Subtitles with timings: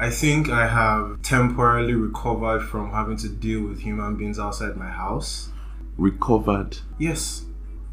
[0.00, 4.88] I think I have temporarily recovered from having to deal with human beings outside my
[4.88, 5.50] house.
[5.98, 6.78] Recovered.
[6.98, 7.44] Yes,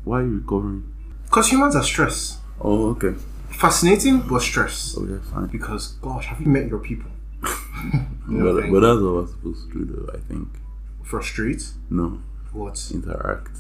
[0.06, 0.84] Why are you recovering?
[1.26, 2.40] because humans are stress.
[2.62, 3.14] Oh, okay.
[3.50, 4.96] Fascinating, but stress.
[4.98, 5.48] Oh, okay, fine.
[5.48, 7.12] Because, gosh, have you met your people?
[8.30, 10.48] No, but, but that's what we're supposed to do, though, I think.
[11.04, 11.64] Frustrate?
[11.90, 12.20] No,
[12.52, 12.90] What?
[12.94, 13.52] interact.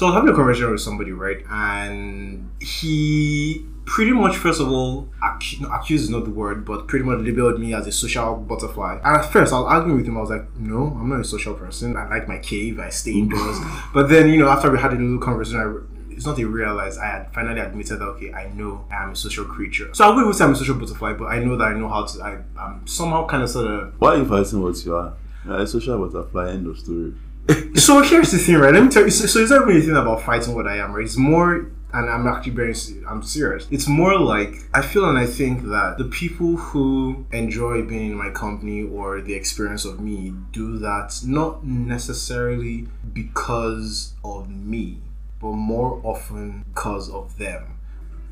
[0.00, 1.44] So I was having a conversation with somebody, right?
[1.50, 6.88] And he pretty much, first of all, accu- no, accused is not the word, but
[6.88, 8.98] pretty much labeled me as a social butterfly.
[9.04, 10.16] And at first, I was arguing with him.
[10.16, 11.98] I was like, no, I'm not a social person.
[11.98, 12.80] I like my cave.
[12.80, 13.58] I stay indoors.
[13.92, 16.96] but then, you know, after we had a little conversation, I it's not a realize
[16.96, 19.92] I had finally admitted that okay, I know I am a social creature.
[19.92, 22.06] So I wouldn't say I'm a social butterfly, but I know that I know how
[22.06, 22.22] to.
[22.22, 25.12] I, I'm somehow kind of sort of Why are you fighting what you are?
[25.44, 27.12] You're a social butterfly, end of story.
[27.76, 28.74] So here's the thing, right?
[28.74, 29.10] Let me tell you.
[29.10, 31.04] So, so it's not really thing about fighting what I am, right?
[31.04, 32.74] It's more, and I'm actually very,
[33.08, 33.66] I'm serious.
[33.70, 38.16] It's more like I feel and I think that the people who enjoy being in
[38.16, 44.98] my company or the experience of me do that not necessarily because of me,
[45.40, 47.78] but more often because of them.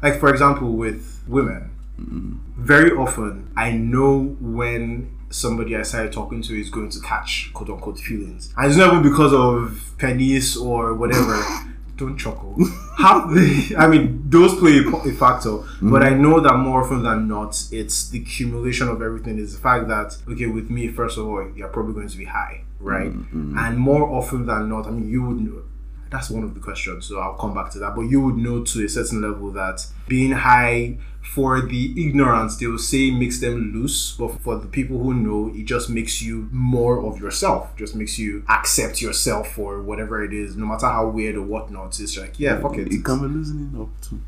[0.03, 2.63] Like for example, with women, mm-hmm.
[2.63, 7.71] very often I know when somebody I started talking to is going to catch quote
[7.71, 8.53] unquote feelings.
[8.57, 11.43] And it's not even because of pennies or whatever.
[11.97, 12.55] Don't chuckle.
[12.99, 15.91] The, I mean, those play a, factor, mm-hmm.
[15.91, 19.39] but I know that more often than not, it's the accumulation of everything.
[19.39, 22.25] Is the fact that okay, with me, first of all, you're probably going to be
[22.25, 23.13] high, right?
[23.13, 23.59] Mm-hmm.
[23.59, 25.63] And more often than not, I mean, you would know
[26.11, 28.63] that's one of the questions so i'll come back to that but you would know
[28.65, 33.73] to a certain level that being high for the ignorance they will say makes them
[33.75, 37.95] loose but for the people who know it just makes you more of yourself just
[37.95, 42.17] makes you accept yourself for whatever it is no matter how weird or whatnot it's
[42.17, 44.19] like yeah fuck it You can be loosening up too.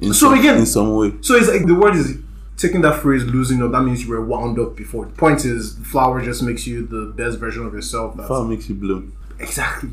[0.00, 1.12] In So some, again- in some way.
[1.20, 2.16] so it's like the word is
[2.56, 5.78] taking that phrase losing up that means you were wound up before the point is
[5.78, 9.12] the flower just makes you the best version of yourself that's Fire makes you bloom.
[9.38, 9.90] Exactly.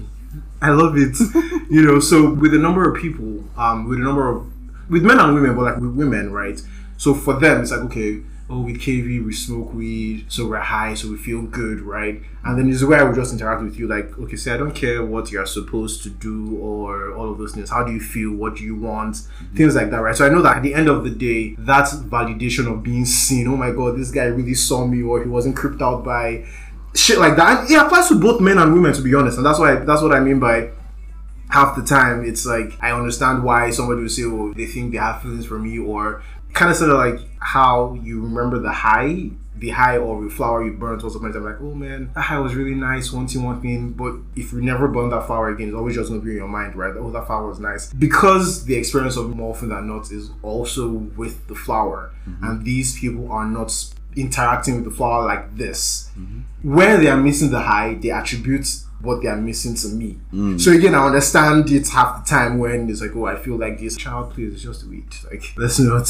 [0.62, 1.18] I love it.
[1.70, 4.52] you know, so with a number of people, um, with a number of
[4.90, 6.62] with men and women, but like with women, right?
[6.98, 10.94] So for them, it's like okay, oh, with KV we smoke weed, so we're high,
[10.94, 12.22] so we feel good, right?
[12.44, 14.76] And then it's where I would just interact with you, like, okay, say I don't
[14.76, 17.72] care what you're supposed to do or all of those things.
[17.72, 18.34] How do you feel?
[18.34, 19.18] What do you want?
[19.56, 20.16] Things like that, right?
[20.16, 23.48] So I know that at the end of the day, that's validation of being seen.
[23.48, 26.46] Oh my god, this guy really saw me, or he wasn't creeped out by
[26.96, 27.62] shit like that.
[27.62, 29.38] And it applies to both men and women, to be honest.
[29.38, 30.72] And that's why that's what I mean by
[31.50, 34.98] half the time it's like I understand why somebody would say, "Oh, they think they
[34.98, 36.24] have feelings for me," or
[36.54, 40.66] kind of sort of like how you remember the high, the high or the flower
[40.66, 41.36] you burnt or something.
[41.36, 44.52] I'm like, "Oh man, that high was really nice, one thing, one thing." But if
[44.54, 46.94] you never burn that flower again, it's always just gonna be in your mind, right?
[46.98, 50.90] Oh, that flower was nice because the experience of more often than not is also
[50.90, 52.44] with the flower, mm-hmm.
[52.44, 53.72] and these people are not
[54.16, 56.10] interacting with the flower like this.
[56.18, 56.74] Mm-hmm.
[56.74, 58.68] Where they are missing the high, they attribute
[59.02, 60.18] what they are missing to me.
[60.34, 60.60] Mm.
[60.60, 63.80] So again, I understand it half the time when it's like, oh, I feel like
[63.80, 65.24] this child, please, just wait.
[65.30, 66.10] Like, let's not,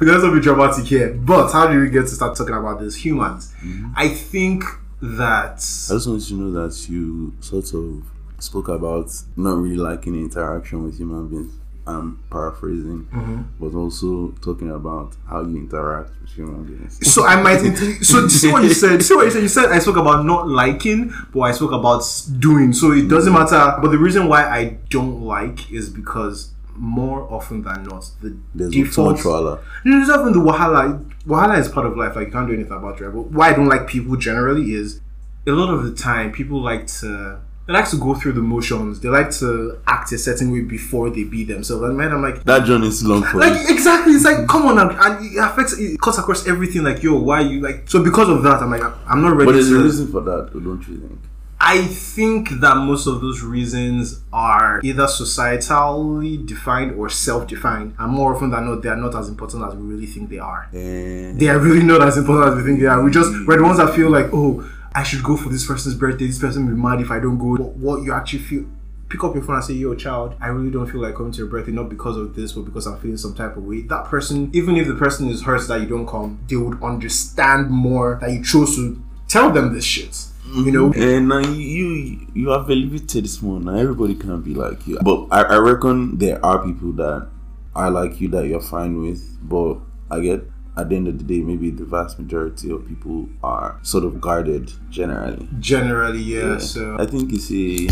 [0.00, 1.12] let's not be dramatic here.
[1.12, 2.94] But how do we get to start talking about this?
[3.04, 3.52] Humans.
[3.62, 3.92] Mm-hmm.
[3.96, 4.64] I think
[5.02, 8.04] that I just want you to know that you sort of
[8.38, 11.52] spoke about not really liking interaction with human beings.
[11.86, 13.42] I'm paraphrasing, Mm-hmm.
[13.60, 16.98] but also talking about how you interact with human beings.
[17.14, 17.58] so I might.
[18.02, 19.02] So see what you said.
[19.02, 19.42] See what you said.
[19.42, 22.02] You said I spoke about not liking, but I spoke about
[22.40, 22.72] doing.
[22.72, 23.78] So it doesn't matter.
[23.80, 28.72] But the reason why I don't like is because more often than not, the There's
[28.72, 29.16] too default.
[29.16, 29.60] much wahala.
[29.84, 31.08] There's often the wahala.
[31.26, 32.16] Wahala is part of life.
[32.16, 33.04] Like you can't do anything about it.
[33.04, 33.14] Right?
[33.14, 35.00] But why I don't like people generally is
[35.46, 37.40] a lot of the time people like to.
[37.66, 39.00] They like to go through the motions.
[39.00, 41.82] They like to act a certain way before they be themselves.
[41.82, 43.50] And man, I'm like, That journey is long for you.
[43.50, 44.12] like exactly.
[44.12, 45.76] It's like come on, and, and it affects.
[45.78, 46.84] It cuts across everything.
[46.84, 47.88] Like yo, why you like?
[47.90, 50.50] So because of that, I'm like, I'm not ready But there's a reason for that,
[50.52, 51.20] don't you think?
[51.58, 58.34] I think that most of those reasons are either societally defined or self-defined, and more
[58.34, 60.68] often than not, they are not as important as we really think they are.
[60.72, 63.02] And They are really not as important as we think they are.
[63.02, 65.94] We just we're the ones that feel like, oh, I should go for this person's
[65.94, 66.26] birthday.
[66.26, 67.62] This person will be mad if I don't go.
[67.62, 68.64] But what you actually feel.
[69.08, 71.38] Pick up your phone and say, "Yo, child, I really don't feel like coming to
[71.38, 74.06] your birthday, not because of this, but because I'm feeling some type of way." That
[74.06, 78.18] person, even if the person is hurt that you don't come, they would understand more
[78.20, 80.26] that you chose to tell them this shit.
[80.54, 83.60] You know, And now you you have elevated this more.
[83.60, 84.98] Now everybody can be like you.
[85.02, 87.28] But I, I reckon there are people that
[87.76, 89.22] are like you that you're fine with.
[89.42, 89.78] But
[90.10, 93.78] I get at the end of the day, maybe the vast majority of people are
[93.82, 95.48] sort of guarded generally.
[95.58, 96.58] generally, yeah.
[96.58, 97.88] So I think it's a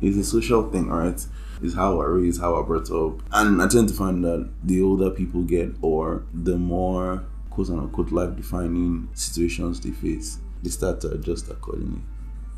[0.00, 1.24] it's a social thing, right?
[1.62, 3.22] It's how we're raised, how we're brought up.
[3.32, 8.12] And I tend to find that the older people get or the more quote unquote
[8.12, 12.02] life defining situations they face, they start to adjust accordingly.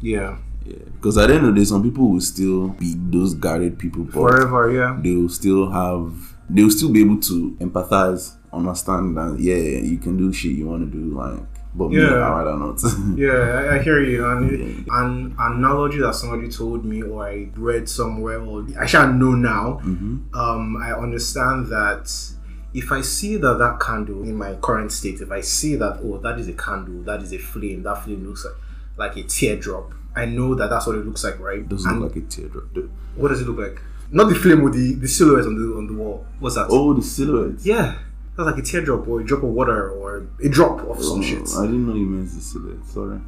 [0.01, 0.39] Yeah.
[0.67, 3.79] Yeah, because at the end of the day, some people will still be those guarded
[3.79, 4.99] people, but Forever, yeah.
[5.01, 6.13] they will still have,
[6.51, 10.67] they will still be able to empathize, understand that yeah, you can do shit you
[10.67, 11.41] want to do, like,
[11.75, 12.35] but me, Yeah.
[12.35, 12.77] I don't know.
[13.17, 13.33] Yeah,
[13.73, 14.27] I, I hear you.
[14.27, 19.33] And an analogy that somebody told me or I read somewhere or I shall know
[19.35, 20.35] now, Mhm.
[20.35, 22.11] um, I understand that
[22.75, 26.19] if I see that that candle in my current state, if I see that, oh,
[26.19, 28.55] that is a candle, that is a flame, that flame looks like,
[29.15, 31.67] like a teardrop, I know that that's what it looks like, right?
[31.69, 32.65] Doesn't And look like a teardrop.
[32.75, 32.89] though.
[33.17, 33.81] what does it look like?
[34.11, 36.25] Not the flame with the, the silhouette on the on the wall.
[36.41, 36.69] What's that?
[36.71, 37.61] Oh, the silhouette.
[37.63, 37.99] Yeah.
[38.39, 41.23] That's like a teardrop or a drop of water or a drop of some Oh,
[41.23, 41.41] shit.
[41.59, 42.87] I didn't know you meant the silhouette.
[42.87, 43.19] Sorry.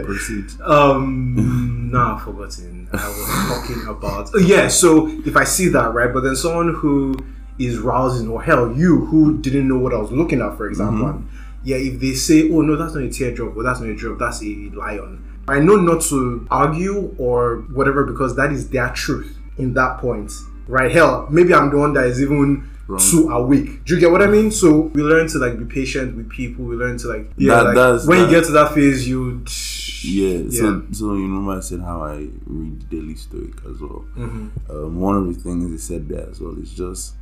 [0.04, 0.60] Proceed.
[0.60, 2.88] Um, no, I've forgotten.
[2.92, 4.30] I was talking about.
[4.34, 7.14] Oh, yeah, so if I see that, right, but then someone who
[7.60, 11.06] is rousing, or hell, you who didn't know what I was looking at, for example,
[11.06, 11.28] and
[11.62, 14.18] yeah, if they say, oh no, that's not a teardrop, or that's not a drop,
[14.18, 19.38] that's a lion, I know not to argue or whatever because that is their truth
[19.58, 20.32] in that point,
[20.66, 20.90] right?
[20.90, 22.68] Hell, maybe I'm the one that is even.
[22.88, 23.00] Wrong.
[23.00, 23.84] Too awake.
[23.84, 24.50] Do you get what I mean?
[24.50, 26.64] So we learn to like be patient with people.
[26.64, 27.56] We learn to like yeah.
[27.56, 29.44] That- like, that's- when you get to that phase, you
[30.02, 34.06] Yeah, so so you remember I said how I read the Daily Stoic as well.
[34.16, 34.70] Mm-hmm.
[34.70, 37.14] Um, one of the things they said there as well is just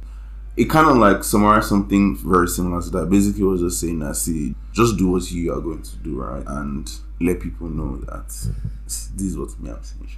[0.56, 3.10] it kind of like summarized something very similar to that.
[3.10, 6.20] Basically, it was just saying that see, just do what you are going to do,
[6.20, 6.90] right, and
[7.20, 8.28] let people know that
[8.86, 10.08] this is what me I'm saying,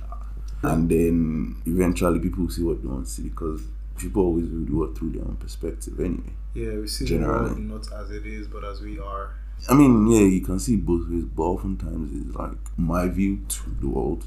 [0.62, 3.62] and then eventually people will see what they want to see because
[3.98, 6.32] people always do the work through their own perspective anyway.
[6.54, 7.48] Yeah, we see Generally.
[7.50, 9.34] the world not as it is, but as we are.
[9.68, 13.70] I mean, yeah, you can see both ways, but oftentimes it's like my view to
[13.80, 14.24] the world.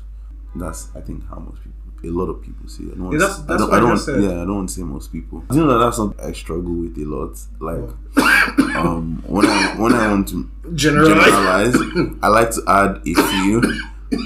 [0.55, 2.83] That's I think how most people, a lot of people see.
[2.83, 2.93] it.
[2.93, 4.21] I don't Yeah, to- that's- I don't, what I I don't, just said.
[4.21, 5.43] Yeah, I don't want to say most people.
[5.51, 7.39] You know that's something I struggle with a lot.
[7.59, 7.89] Like,
[8.75, 11.73] um, when I when I want to Generalize.
[11.73, 13.61] generalize, I like to add a few,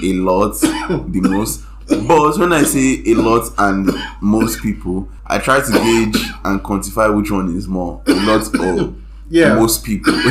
[0.02, 1.62] a lot, the most.
[1.88, 3.90] But when I say a lot and
[4.20, 8.94] most people, I try to gauge and quantify which one is more, a lot or
[9.28, 9.54] Yeah.
[9.54, 10.12] most people.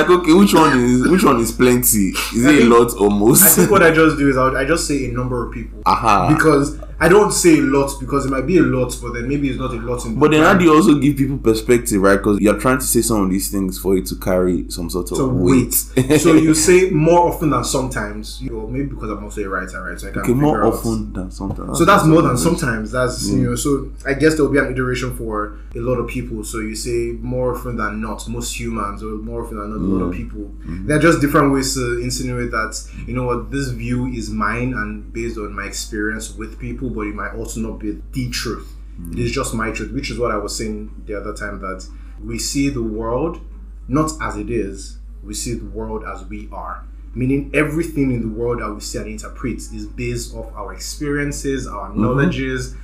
[0.00, 2.08] like okay, which one is which one is plenty?
[2.34, 3.42] Is it a lot or most?
[3.42, 5.82] I think what I just do is I, I just say a number of people
[5.86, 6.34] Aha.
[6.34, 9.48] because I don't say a lot because it might be a lot, but then maybe
[9.48, 10.18] it's not a lot in.
[10.18, 12.16] But then how do you also give people perspective, right?
[12.16, 15.12] Because you're trying to say some of these things for it to carry some sort
[15.12, 15.76] of So weight.
[15.96, 16.20] wait.
[16.20, 18.42] so you say more often than sometimes.
[18.42, 19.98] You know, maybe because I'm also a writer, right?
[19.98, 21.78] So I can okay, more out- often than sometimes.
[21.78, 22.90] So that's more than sometimes.
[22.90, 23.42] That's you mm.
[23.50, 23.54] know.
[23.54, 26.42] So I guess there will be an iteration for a lot of people.
[26.42, 30.04] So you say more often than not, most humans, or more often than not, lot
[30.04, 30.22] of mm-hmm.
[30.22, 30.40] people.
[30.40, 30.86] Mm-hmm.
[30.86, 35.12] They're just different ways to insinuate that you know what this view is mine and
[35.12, 38.74] based on my experience with people, but it might also not be the truth.
[39.00, 39.12] Mm-hmm.
[39.12, 41.86] It is just my truth, which is what I was saying the other time that
[42.22, 43.40] we see the world
[43.88, 46.84] not as it is, we see the world as we are.
[47.14, 51.66] Meaning everything in the world that we see and interpret is based off our experiences,
[51.66, 52.76] our knowledges.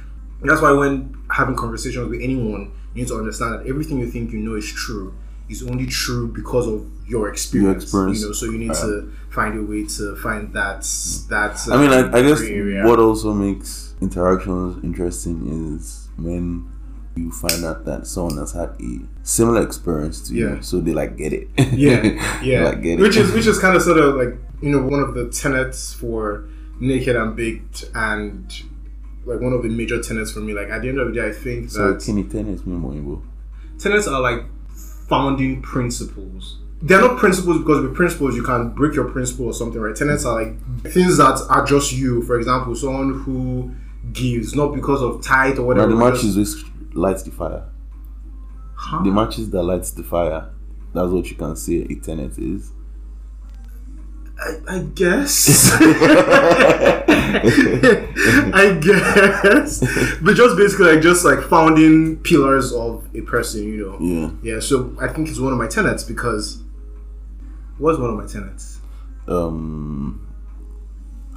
[0.43, 4.33] That's why when having conversations with anyone, you need to understand that everything you think
[4.33, 5.15] you know is true
[5.49, 7.64] is only true because of your experience.
[7.67, 8.20] Your experience.
[8.20, 10.81] You know, so you need to find a way to find that
[11.29, 11.58] that.
[11.70, 12.85] I mean, uh, I, I guess area.
[12.87, 16.70] what also makes interactions interesting is when
[17.17, 20.56] you find out that someone has had a similar experience to Yeah.
[20.56, 21.49] you, so they like get it.
[21.73, 22.02] yeah
[22.43, 25.00] yeah like get which is which is kind of sort of like you know one
[25.00, 26.49] of the tenets for
[26.80, 28.52] naked and baked and
[29.26, 31.28] like one of the major tenets for me like at the end of the day
[31.28, 33.23] i think so that can you tennis me more?
[33.78, 34.45] tenets are like
[35.08, 39.80] founding principles they're not principles because with principles you can break your principle or something
[39.80, 40.58] right tenets are like
[40.92, 43.75] things that are just you for example someone who
[44.12, 47.66] gives not because of tithe or Now whatever the but matches which lights the fire.
[48.75, 49.02] Huh?
[49.02, 50.50] The matches that lights the fire.
[50.92, 52.70] That's what you can say a tenet is.
[54.38, 55.71] I, I guess.
[57.37, 59.81] I guess.
[60.21, 63.99] But just basically like just like founding pillars of a person, you know.
[64.00, 64.31] Yeah.
[64.55, 66.62] Yeah, so I think it's one of my tenets because
[67.79, 68.81] what's one of my tenets?
[69.29, 70.21] Um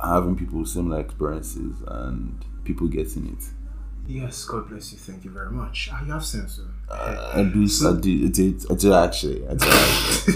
[0.03, 3.43] having people with similar experiences and people getting it.
[4.07, 4.97] Yes, God bless you.
[4.97, 5.89] Thank you very much.
[5.91, 6.57] I have sense.
[6.57, 6.93] though.
[6.93, 9.47] I do I do I do, I do actually.
[9.47, 10.33] I do actually.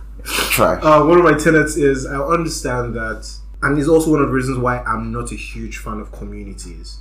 [0.24, 0.74] Try.
[0.80, 3.30] Uh, one of my tenets is I understand that,
[3.62, 6.98] and it's also one of the reasons why I'm not a huge fan of communities.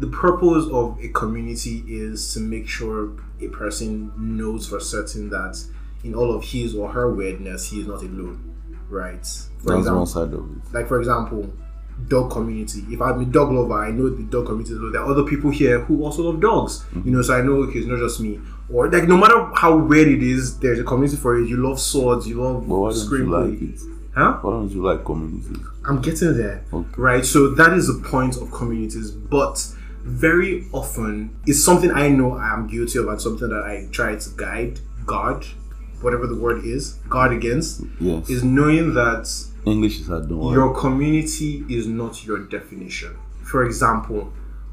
[0.00, 5.62] The purpose of a community is to make sure a person knows for certain that
[6.04, 8.54] in all of his or her weirdness, he is not alone,
[8.88, 9.26] right?
[9.26, 10.72] For That's example, one side of it.
[10.72, 11.52] like for example,
[12.06, 12.84] dog community.
[12.90, 14.74] If I'm a dog lover, I know the dog community.
[14.74, 16.84] So there are other people here who also love dogs.
[17.04, 18.38] You know, so I know okay, it's not just me.
[18.70, 21.48] Or like no matter how weird it is, there's a community for it.
[21.48, 23.50] You love swords, you love But why don't you screenplay.
[23.52, 23.80] like it?
[24.14, 24.38] Huh?
[24.42, 25.56] Why don't you like communities?
[25.86, 26.64] I'm getting there.
[26.72, 26.88] Okay.
[26.96, 27.24] Right.
[27.24, 29.64] So that is the point of communities, but
[30.04, 34.16] very often it's something I know I am guilty of and something that I try
[34.16, 35.44] to guide, guard,
[36.02, 38.28] whatever the word is, guard against, Yes.
[38.28, 39.28] is knowing that
[39.64, 43.16] English is hard, don't your community is not your definition.
[43.42, 44.32] For example,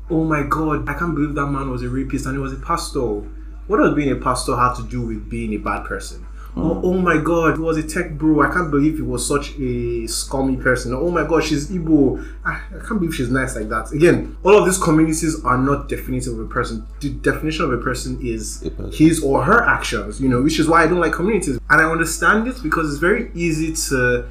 [0.10, 2.58] oh my god, I can't believe that man was a rapist and he was a
[2.58, 3.22] pastor.
[3.68, 6.26] What does being a pastor have to do with being a bad person?
[6.56, 8.42] Or, oh my god, he was a tech bro.
[8.42, 10.94] I can't believe he was such a scummy person.
[10.94, 12.26] Oh my god, she's Igbo.
[12.46, 13.92] I, I can't believe she's nice like that.
[13.92, 16.88] Again, all of these communities are not definitive of a person.
[17.02, 20.84] The definition of a person is his or her actions, you know, which is why
[20.84, 21.60] I don't like communities.
[21.70, 24.26] And I understand it because it's very easy to,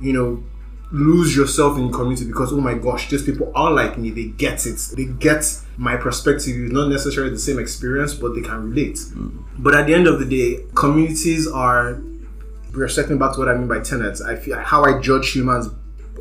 [0.00, 0.42] you know,
[0.92, 4.66] lose yourself in community because oh my gosh, these people are like me, they get
[4.66, 4.80] it.
[4.96, 5.44] They get
[5.76, 6.56] my perspective.
[6.56, 8.96] It's not necessarily the same experience, but they can relate.
[8.96, 9.44] Mm.
[9.58, 12.00] But at the end of the day, communities are
[12.74, 14.20] we're circling back to what I mean by tenets.
[14.22, 15.68] I feel how I judge humans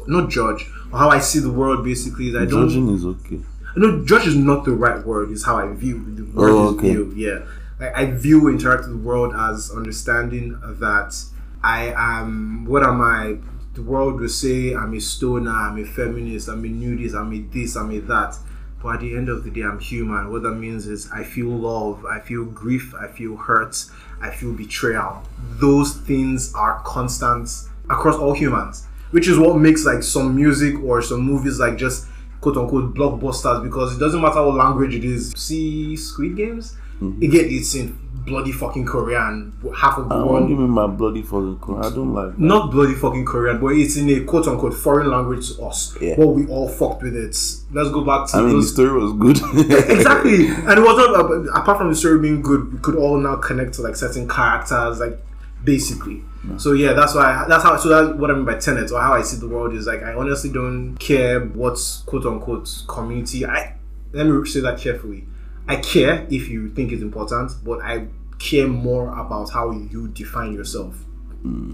[0.10, 3.40] not judge, or how I see the world basically is I don't Judging is okay.
[3.76, 5.32] no, judge is not the right word.
[5.32, 6.90] Is how I view the oh, world Oh, okay.
[6.90, 7.14] view.
[7.16, 7.46] Yeah,
[7.80, 11.24] like, I view interact with the world as understanding that
[11.64, 12.66] I am.
[12.66, 13.38] What am I?
[13.74, 17.40] The world will say I'm a stoner, I'm a feminist, I'm a nudist, I'm a
[17.40, 18.38] this, I'm a that.
[18.82, 20.32] But at the end of the day, I'm human.
[20.32, 23.86] What that means is I feel love, I feel grief, I feel hurt,
[24.22, 25.24] I feel betrayal.
[25.60, 27.50] Those things are constant
[27.90, 32.08] across all humans, which is what makes like some music or some movies like just
[32.42, 35.32] quote unquote blockbusters because it doesn't matter what language it is.
[35.36, 36.76] See Squid Games?
[37.02, 39.54] Again, it's in bloody fucking Korean.
[39.76, 41.80] Half of the I world give me my bloody fucking core.
[41.84, 42.40] I don't like that.
[42.40, 45.96] not bloody fucking Korean, but it's in a quote unquote foreign language to us.
[46.02, 46.16] Yeah.
[46.18, 47.36] Well, we all fucked with it.
[47.72, 49.38] Let's go back to I mean, the story was good.
[49.90, 52.74] exactly, and it was not uh, apart from the story being good.
[52.74, 55.20] We could all now connect to like certain characters, like
[55.64, 56.24] basically.
[56.58, 57.76] So yeah, that's why that's how.
[57.78, 60.02] So that's what I mean by tenets or how I see the world is like
[60.02, 63.46] I honestly don't care what's quote unquote community.
[63.46, 63.76] I
[64.14, 65.28] let me say that carefully.
[65.70, 68.08] I care if you think it's important, but I
[68.40, 70.96] care more about how you define yourself.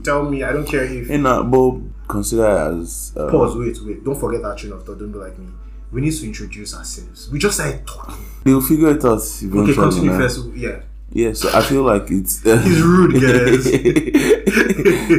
[0.03, 4.03] Tell me, I don't care if And uh, but consider as uh, Pause, wait, wait.
[4.03, 4.99] Don't forget that train of thought.
[4.99, 5.47] Don't be like me.
[5.91, 7.31] We need to introduce ourselves.
[7.31, 8.25] We just like talking.
[8.43, 9.61] they'll figure it out eventually.
[9.63, 10.45] Okay, continue first.
[10.53, 10.81] Yeah.
[11.11, 13.63] Yeah, so I feel like it's He's rude, guys.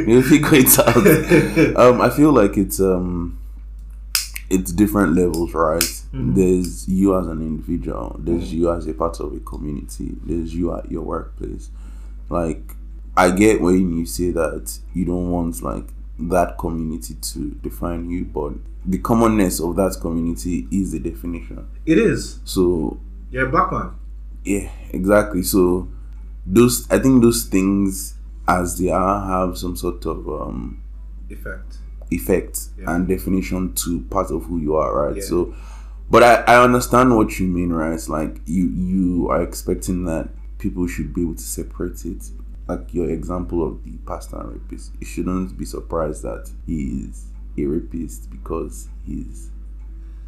[0.05, 1.77] They'll figure it out.
[1.77, 3.39] Um, I feel like it's um,
[4.49, 5.81] it's different levels, right?
[5.81, 6.33] Mm-hmm.
[6.35, 8.15] There's you as an individual.
[8.19, 10.15] There's you as a part of a community.
[10.25, 11.69] There's you at your workplace.
[12.29, 12.61] Like,
[13.15, 15.85] I get when you say that you don't want like
[16.19, 18.53] that community to define you, but
[18.85, 21.67] the commonness of that community is the definition.
[21.85, 22.39] It is.
[22.45, 22.99] So
[23.31, 23.91] You're a black man.
[24.45, 25.43] yeah, exactly.
[25.43, 25.89] So
[26.45, 28.13] those I think those things
[28.47, 30.81] as they are have some sort of um
[31.29, 31.77] Effect.
[32.11, 32.95] Effect Yeah.
[32.95, 35.15] and definition to part of who you are, right?
[35.17, 35.23] Yeah.
[35.23, 35.53] So
[36.09, 37.93] but I, I understand what you mean, right?
[37.93, 42.23] It's like you you are expecting that people should be able to separate it.
[42.67, 44.91] Like your example of the pastor and rapist.
[44.99, 47.25] You shouldn't be surprised that he is
[47.57, 49.49] a rapist because he's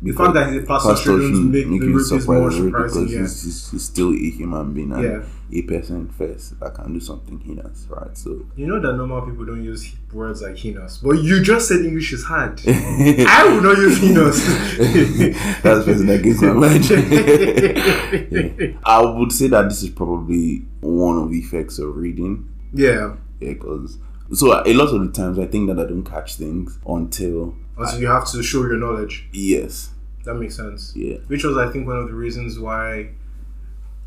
[0.02, 3.20] The fact that he's a pastor shouldn't make the rapist surprised more surprising, because yeah.
[3.22, 5.24] he's, he's, he's still a human being and Yeah.
[5.52, 8.18] a person first that can do something heinous, right?
[8.18, 11.82] So You know that normal people don't use words like heinous, but you just said
[11.86, 12.62] English is hard.
[12.68, 14.38] I would not use heinous.
[15.64, 16.90] That's the person that my mind.
[18.32, 18.78] Yeah.
[18.86, 22.48] I would say that this is probably one of the effects of reading.
[22.74, 23.16] yeah.
[23.42, 23.98] Yeah, because
[24.34, 27.98] so a lot of the times I think that I don't catch things until Also,
[27.98, 29.28] you have to show your knowledge.
[29.32, 29.90] yes,
[30.26, 30.94] That makes sense.
[30.96, 31.18] yeah.
[31.28, 33.12] Which was, I think, one of the reasons why.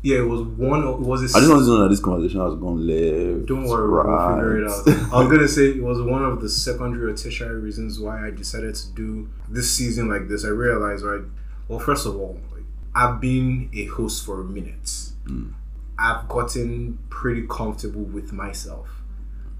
[0.01, 0.83] Yeah, it was one.
[0.83, 3.45] Of, it was a I just want to know that this conversation has gone left.
[3.47, 5.13] Don't worry, we'll figure it out.
[5.13, 8.31] I was gonna say it was one of the secondary or tertiary reasons why I
[8.31, 10.43] decided to do this season like this.
[10.43, 11.21] I realized, right?
[11.69, 12.63] Well, first of all, like,
[12.93, 14.91] I've been a host for a minute.
[15.25, 15.51] Hmm.
[15.97, 18.89] I've gotten pretty comfortable with myself.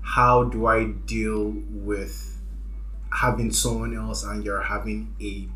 [0.01, 2.32] How do I deal with
[3.13, 5.47] having someone else and you're having a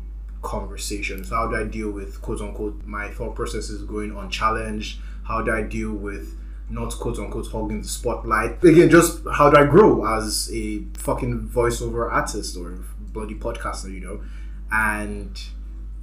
[0.42, 1.24] conversation?
[1.24, 5.00] So how do I deal with quote unquote my thought process is going unchallenged?
[5.24, 6.36] How do I deal with
[6.70, 8.62] not quote unquote hogging the spotlight?
[8.64, 12.78] Again, just how do I grow as a fucking voiceover artist or
[13.12, 14.20] bloody podcaster, you know?
[14.70, 15.38] And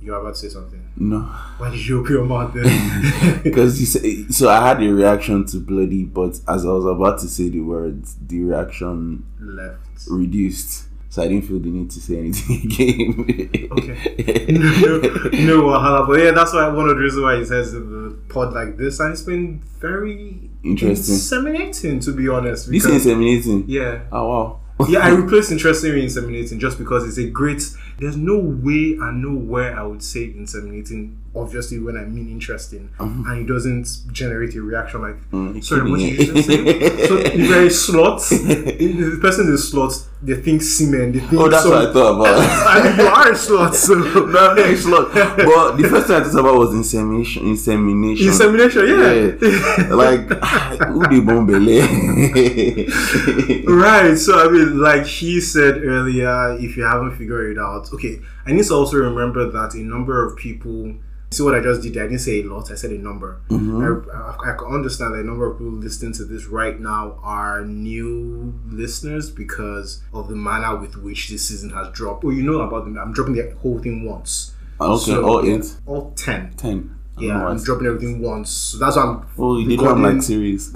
[0.02, 0.92] you're about to say something.
[0.98, 1.20] No,
[1.58, 3.42] Why did you open your mouth then?
[3.44, 4.50] because you say so.
[4.50, 8.16] I had a reaction to bloody, but as I was about to say the words,
[8.22, 9.80] the reaction Left.
[10.10, 10.86] reduced.
[11.15, 13.69] So I didn't feel the need to say anything again.
[13.72, 14.45] Okay.
[14.50, 16.05] no, no wahala.
[16.07, 19.00] But yeah, that's why one of the reasons why he says the pod like this,
[19.00, 21.15] and it's been very Interesting.
[21.15, 22.69] inseminating to be honest.
[22.69, 23.63] This because- is inseminating.
[23.67, 24.01] yeah.
[24.12, 24.60] Oh wow.
[24.89, 27.63] yeah, I replaced interesting with inseminating just because it's a great.
[27.98, 31.16] There's no way and nowhere I would say inseminating.
[31.36, 35.18] Obviously, when I mean interesting, and it doesn't generate a reaction like.
[35.32, 36.58] Mm, Sorry, what did you just say?
[37.08, 41.12] so if you're a slot, if the person is a slot, they think semen.
[41.12, 42.40] They think Oh, that's what I thought about.
[42.40, 45.14] I mean, you are a slot, so no, I'm not a slut.
[45.14, 47.46] But the first thing I thought about was insemination.
[47.48, 48.28] Insemination.
[48.28, 48.88] insemination.
[48.88, 49.94] Yeah.
[49.94, 50.30] like
[50.88, 51.82] who the bombele?
[53.68, 54.16] Right.
[54.18, 58.20] So I mean, like he said earlier, if you haven't figured it out, okay.
[58.46, 60.96] I need to also remember that a number of people.
[61.32, 61.96] See what I just did?
[61.96, 62.04] there?
[62.06, 62.72] I didn't say a lot.
[62.72, 63.42] I said a number.
[63.50, 64.10] Mm-hmm.
[64.10, 67.20] I, I, I can understand that a number of people listening to this right now
[67.24, 72.24] are new listeners because of the manner with which this season has dropped.
[72.24, 72.98] Well, you know about them.
[72.98, 74.54] I'm dropping the whole thing once.
[74.80, 76.54] Oh, okay, So, all eight, all ten.
[76.56, 76.96] ten.
[77.18, 78.50] Yeah, I'm dropping everything once.
[78.51, 79.25] So that's why I'm.
[79.38, 80.72] Oh, you recording- like series.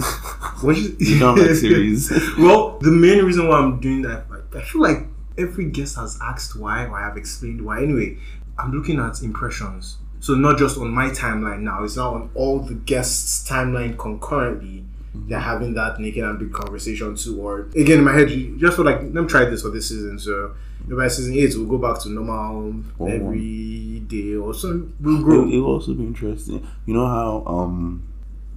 [0.62, 2.10] What you, you don't like series.
[2.38, 4.26] well, the main reason why I'm doing that,
[4.56, 5.06] I feel like
[5.40, 7.82] every guest has asked why, or I have explained why.
[7.84, 8.18] Anyway,
[8.58, 9.98] I'm looking at impressions.
[10.20, 14.84] So not just on my timeline now, it's now on all the guests' timeline concurrently.
[15.16, 17.42] They're having that naked and big conversation too.
[17.42, 18.28] Or again in my head,
[18.58, 20.20] just feel like let me try this for this season.
[20.20, 20.54] So
[20.90, 23.08] by season eight, we'll go back to normal Oh.
[23.08, 24.88] every day or so.
[25.00, 25.48] We'll grow.
[25.48, 26.68] it will also be interesting.
[26.86, 28.04] You know how um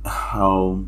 [0.05, 0.85] how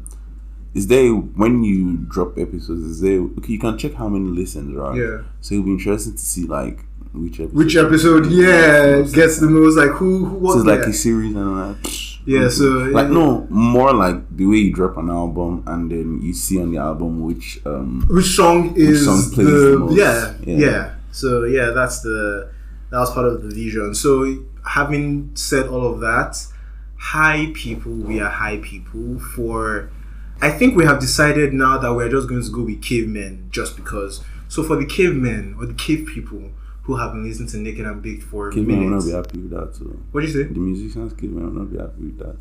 [0.75, 2.83] is there when you drop episodes?
[2.83, 3.53] Is there okay?
[3.53, 4.97] You can check how many listens, right?
[4.97, 5.23] Yeah.
[5.41, 7.55] So it'll be interesting to see like which episode.
[7.57, 10.25] Which episode, yeah, gets the most like who?
[10.25, 11.77] who what, So it's like a series and like.
[12.27, 16.33] Yeah, so like no more like the way you drop an album and then you
[16.33, 19.95] see on the album which um which song is song plays the, the most.
[19.99, 20.57] yeah, Yeah.
[20.67, 22.51] yeah so yeah that's the
[22.91, 26.35] that was part of the vision so having said all of that
[26.97, 29.91] hi people we are high people for
[30.41, 33.77] i think we have decided now that we're just going to go with cavemen just
[33.77, 36.51] because so for the cavemen or the cave people
[36.83, 39.51] who have been listening to naked and baked for Kevin will not be happy with
[39.51, 40.03] that too.
[40.13, 42.37] what do you say The musicians cavemen will not be happy with that.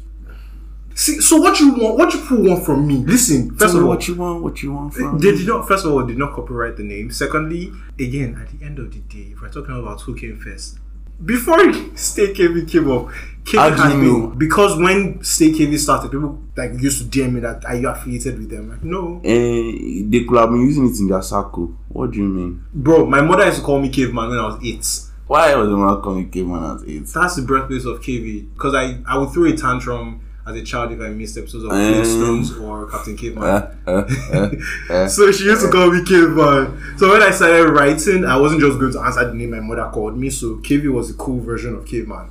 [0.96, 3.84] see so what you want what you people want from me listen first Tell of
[3.84, 5.38] all what you want, what you want from They me.
[5.38, 5.68] did not.
[5.68, 7.10] First of all, did not copyright the name.
[7.12, 10.78] Secondly, again, at the end of the day, if we're talking about who came first,
[11.24, 11.58] before
[11.96, 13.08] Stay KV came up,
[13.44, 14.28] KV How do had you been know?
[14.38, 18.40] because when Stay KV started, people like used to DM me that are you affiliated
[18.40, 18.70] with them?
[18.70, 21.74] Like, no, Eh, they could have been using it in their circle.
[21.90, 22.64] What do you mean?
[22.74, 23.06] bro.
[23.06, 24.88] My mother used to call me caveman when I was eight.
[25.28, 27.06] Why was the man calling me Caveman at eight?
[27.08, 30.92] That's the birthplace of KV because I I would throw a tantrum as a child
[30.92, 33.44] if I missed episodes of Um, Flintstones or Captain Caveman.
[33.44, 33.92] Uh, uh,
[34.34, 34.50] uh,
[34.94, 35.08] uh.
[35.16, 36.98] So she used to call me Caveman.
[36.98, 39.90] So when I started writing, I wasn't just going to answer the name my mother
[39.94, 40.30] called me.
[40.30, 42.30] So KV was a cool version of Caveman.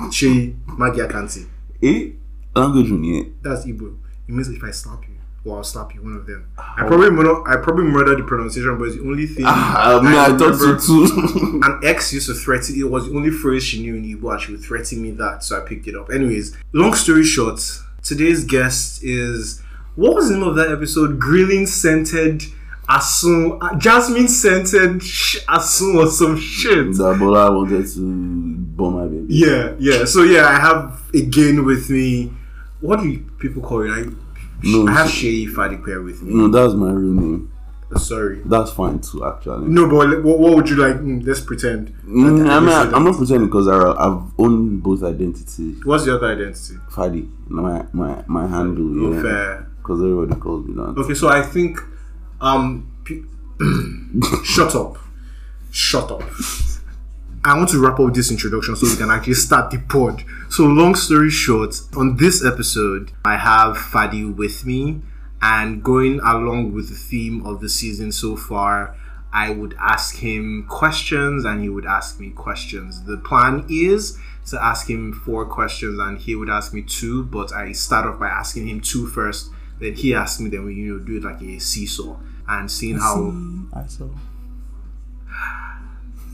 [0.12, 1.46] She Maggie Akanti.
[1.82, 2.10] eh?
[2.54, 3.32] Language.
[3.42, 3.96] That's Igbo.
[4.26, 5.14] It means if I slap you,
[5.44, 6.50] or I'll slap you, one of them.
[6.58, 9.44] I probably murder, I probably murdered the pronunciation, but it's the only thing.
[9.46, 11.60] Ah, I mean, I, thought so too.
[11.64, 12.74] An ex used to threaten.
[12.78, 15.42] It was the only phrase she knew in Igbo, and she would threaten me that,
[15.44, 16.10] so I picked it up.
[16.10, 17.60] Anyways, long story short,
[18.02, 19.62] today's guest is
[19.94, 21.18] what was the name of that episode?
[21.18, 22.42] Grilling scented
[22.88, 26.86] asun, jasmine scented sh- asun or some shit.
[26.88, 29.26] Dabola wanted to bomb my baby.
[29.28, 30.04] Yeah, yeah.
[30.04, 32.32] So yeah, I have again with me.
[32.80, 33.90] What do people call it?
[33.90, 34.04] I,
[34.62, 36.34] No, I have Shay Fadipe with me.
[36.34, 37.52] No, that's my real name.
[37.96, 38.42] Sorry.
[38.44, 39.68] That's fine too, actually.
[39.68, 40.96] No, but what, what would you like?
[40.96, 41.88] Mm, let's pretend.
[42.04, 45.82] Mm, I mean, Yes, I, I'm not pretending because I, I've owned both identities.
[45.84, 46.74] What's the other identity?
[46.90, 49.66] Fadi, my my my handle, yeah, fair.
[49.78, 51.00] because everybody calls me that.
[51.00, 51.78] Okay, so I think,
[52.42, 52.92] um,
[54.44, 54.98] shut up,
[55.70, 56.22] shut up.
[57.44, 60.24] I want to wrap up this introduction so we can actually start the pod.
[60.50, 65.02] So, long story short, on this episode, I have Fadi with me,
[65.40, 68.96] and going along with the theme of the season so far,
[69.32, 73.04] I would ask him questions and he would ask me questions.
[73.04, 77.52] The plan is to ask him four questions and he would ask me two, but
[77.52, 80.94] I start off by asking him two first, then he asks me, then we you
[80.94, 82.16] know do it like a seesaw
[82.48, 83.32] and seeing how
[83.74, 84.08] I saw.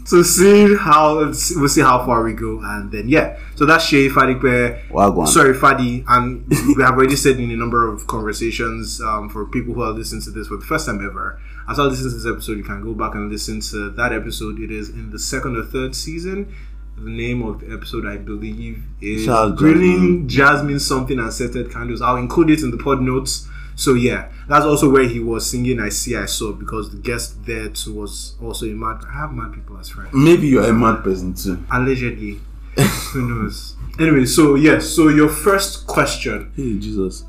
[0.05, 1.35] So seeing how we'll
[1.69, 3.39] see how far we go and then yeah.
[3.57, 5.27] So that's Shay Wagwan.
[5.27, 6.05] sorry Fadi.
[6.07, 9.93] And we have already said in a number of conversations um, for people who are
[9.93, 12.65] listening to this for the first time ever as well listen to this episode you
[12.65, 14.61] can go back and listen to that episode.
[14.61, 16.55] It is in the second or third season.
[16.97, 22.01] The name of the episode I believe is Grilling Jasmine something and scented candles.
[22.01, 25.81] I'll include it in the pod notes so yeah that's also where he was singing
[25.81, 29.33] I see I saw because the guest there too was also a mad I have
[29.33, 30.11] mad people as friends.
[30.13, 31.65] Maybe you're a mad person too.
[31.73, 32.41] allegedly.
[33.13, 33.77] Who knows?
[33.99, 36.53] Anyway so yes so your first question.
[36.57, 37.25] Hey Jesus.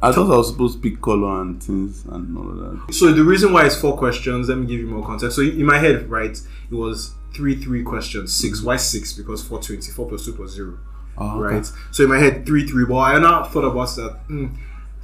[0.00, 2.94] I thought I was supposed to pick color and things and all of that.
[2.94, 5.34] so the reason why it's four questions let me give you more context.
[5.36, 6.36] So in my head right
[6.70, 8.32] it was three three questions.
[8.34, 9.12] Six why six?
[9.12, 10.78] Because 420 4 plus 2 plus 0
[11.20, 11.54] Oh, okay.
[11.56, 11.72] right?
[11.90, 12.84] So in my head three three.
[12.84, 14.20] But i now thought about that.
[14.28, 14.56] Mm,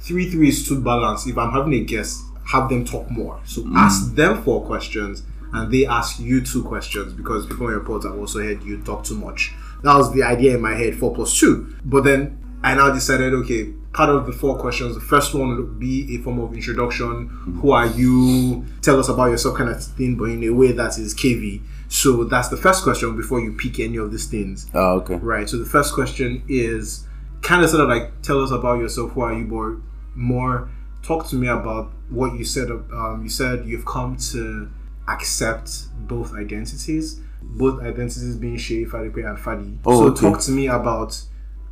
[0.05, 2.21] three three is too balanced if i'm having a guest
[2.53, 3.75] have them talk more so Mm.
[3.75, 8.17] ask them four questions and they ask you two questions because before your reports i've
[8.17, 11.37] also heard you talk too much that was the idea in my head four plus
[11.39, 15.55] two but then i now decided okay part of the four questions the first one
[15.55, 17.27] would be a form of introduction
[17.61, 20.97] who are you tell us about yourself kind of thing but in a way that
[20.97, 24.97] is kv so that's the first question before you pick any of these things Oh,
[24.97, 25.15] okay.
[25.15, 25.47] Right.
[25.47, 27.05] So the first question is
[27.41, 29.11] kind of sort of like tell us about yourself.
[29.11, 29.45] Who are you?
[29.45, 29.79] More,
[30.15, 30.69] more.
[31.03, 32.69] Talk to me about what you said.
[32.71, 34.69] Um, you said you've come to
[35.07, 39.77] accept both identities, both identities being Shay, Fadipe, and Fadi.
[39.85, 40.21] Oh, so okay.
[40.21, 41.21] talk to me about.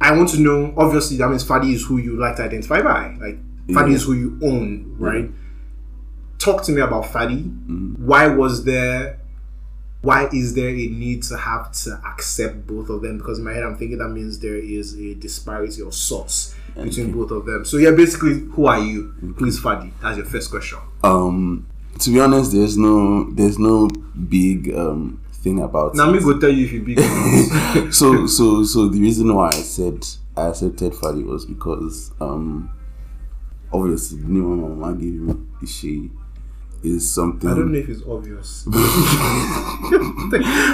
[0.02, 0.74] I want to know.
[0.78, 3.16] Obviously, that means Fadi is who you like to identify by.
[3.16, 3.96] Like Fadi Yeah.
[3.96, 5.30] is who you own, right?
[6.40, 7.44] Talk to me about Fadi.
[7.44, 8.06] Mm-hmm.
[8.06, 9.20] Why was there
[10.04, 13.18] why is there a need to have to accept both of them?
[13.18, 17.14] Because in my head, I'm thinking that means there is a disparity of sorts between
[17.14, 17.64] both of them.
[17.64, 19.14] So yeah, basically, who are you?
[19.38, 19.92] Who is Fadi?
[20.02, 20.80] That's your first question.
[21.06, 21.66] Um,
[22.00, 23.88] to be honest, there's no there's no
[24.28, 27.00] big um thing about Now me go tell you if you big.
[27.94, 32.70] so so so the reason why I said I accepted Fadi was because um
[33.72, 36.12] obviously the name my mama gave me Ishi
[36.84, 38.66] is something I don't know if it's obvious.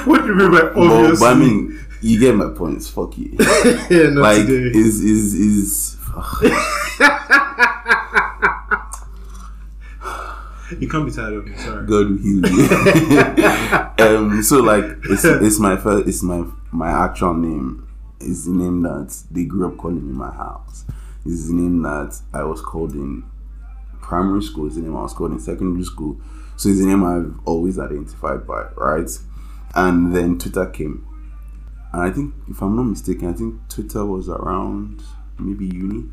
[0.05, 1.19] what do you mean by but, obvious?
[1.19, 3.35] but I mean you get my points, fuck you.
[3.39, 4.77] yeah, not like today.
[4.77, 5.95] is is is
[10.79, 11.55] you can't be tired of me.
[11.57, 11.85] Sorry.
[11.85, 12.69] God will heal you.
[14.05, 17.87] um, so like it's, it's my first, it's my my actual name.
[18.19, 20.85] It's the name that they grew up calling me in my house.
[21.25, 23.23] It's the name that I was called in
[24.09, 24.67] primary school.
[24.67, 26.19] is the name I was called in secondary school.
[26.57, 29.09] So it's the name I've always identified by, right?
[29.75, 31.05] And then Twitter came,
[31.93, 35.03] and I think if I'm not mistaken, I think Twitter was around
[35.37, 36.03] maybe uni.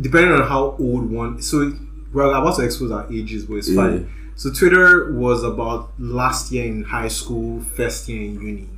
[0.00, 1.72] depending on how old one so
[2.12, 3.82] we're about to expose our ages but it's Yeah.
[3.82, 8.68] fine so twitter was about last year in high school first year in uni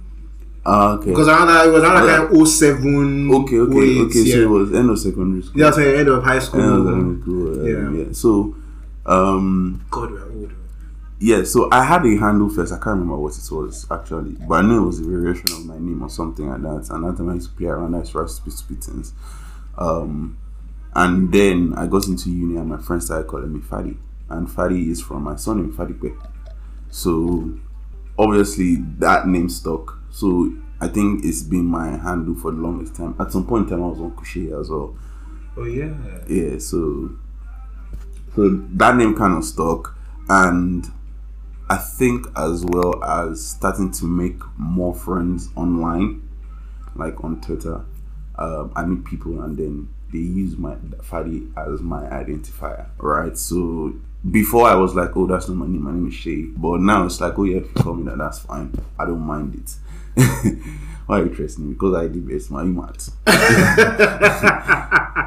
[0.70, 1.11] Ah, okay.
[1.11, 2.40] because around that it was around Yeah.
[2.40, 4.24] of 07 Okay, okay, 08, okay.
[4.31, 5.61] So it was end of secondary school.
[5.61, 7.61] yeah, the end of high school End of secondary school.
[7.61, 8.04] um, Yeah.
[8.04, 8.12] yeah.
[8.12, 8.54] So,
[9.07, 10.52] um, god we're old
[11.20, 11.42] yeah.
[11.44, 12.72] So I had a handle first.
[12.72, 15.66] I can't remember what it was actually, but I knew it was a variation of
[15.66, 16.90] my name or something like that.
[16.94, 17.94] And that time I used to play around.
[17.96, 19.12] I used to write stupid, things.
[19.76, 20.37] Um,
[20.94, 23.96] and then I got into uni, and my friends started calling me Fadi,
[24.31, 26.16] and Fadi is from my son surname Fadipe.
[26.90, 27.52] So
[28.18, 29.97] obviously that name stuck.
[30.10, 33.14] So I think it's been my handle for the longest time.
[33.18, 34.96] At some point in time, I was on Kushe as well.
[35.56, 35.94] oh yeah
[36.28, 37.10] Yeah, so
[38.34, 39.96] so that name kind of stuck,
[40.28, 40.86] and
[41.68, 46.28] I think as well as starting to make more friends online,
[46.94, 47.84] like on Twitter.
[48.36, 53.36] Um, I meet people and then they use my Fadi as my identifier, right?
[53.36, 53.94] So
[54.30, 55.82] before I was like, oh, that's not my name.
[55.82, 56.42] My name is Shay.
[56.44, 58.72] But now it's like, oh yeah, if you call me that, that's fine.
[58.98, 59.74] I don't mind it.
[61.07, 61.72] Why are you trusting me?
[61.74, 62.50] Because I did best.
[62.50, 63.02] My mad?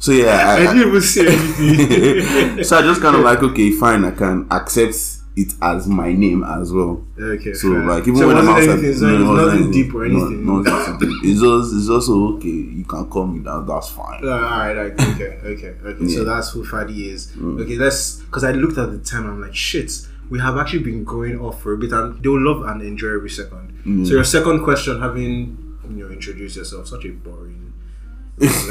[0.00, 2.64] So yeah, I I, didn't even say anything.
[2.64, 4.94] so I just kind of like okay, fine, I can accept
[5.36, 7.04] it as my name as well.
[7.20, 7.52] okay.
[7.52, 7.84] So fair.
[7.84, 9.72] like even so when I'm outside, anything, so no, nothing anything.
[9.72, 10.46] deep or anything.
[10.46, 11.18] too deep.
[11.22, 12.48] It's just it's also okay.
[12.48, 13.66] You can call me that.
[13.68, 14.24] That's fine.
[14.24, 16.08] Uh, all right, like, okay, okay, okay.
[16.08, 16.20] So Yeah.
[16.20, 16.24] Mm.
[16.24, 17.36] that's who Fadi is.
[17.38, 19.26] Okay, let's because I looked at the time.
[19.26, 19.92] I'm like, shit.
[20.30, 23.14] We have actually been going off for a bit, and they will love and enjoy
[23.14, 23.82] every second.
[23.84, 24.06] Mm.
[24.06, 27.66] So your second question, having you know introduced yourself, such a boring.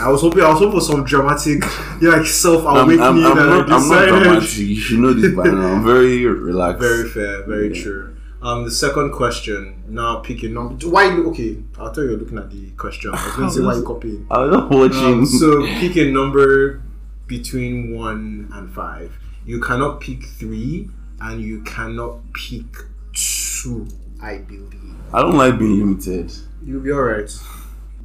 [0.02, 1.62] I was hoping I was hoping for some dramatic,
[2.02, 3.02] yeah, like self I'm, awakening.
[3.02, 4.58] I'm, I'm, I not, I'm not dramatic.
[4.58, 5.74] You should know this by now.
[5.74, 6.82] I'm very relaxed.
[6.82, 7.84] Very fair, very Yeah.
[7.84, 8.15] true.
[8.41, 9.84] Um, the second question.
[9.89, 10.88] Now pick a number.
[10.88, 11.13] Why?
[11.13, 12.12] you- Okay, I'll tell you.
[12.12, 13.12] You're looking at the question.
[13.13, 14.26] I was going to say why you copying.
[14.32, 15.13] I was not watching.
[15.19, 16.82] Um, so pick a number
[17.28, 19.19] between one and five.
[19.45, 20.89] You cannot pick three,
[21.21, 22.65] and you cannot pick
[23.13, 23.88] two.
[24.21, 24.73] I believe
[25.13, 26.32] I don't like being limited.
[26.63, 27.23] you'll be alright.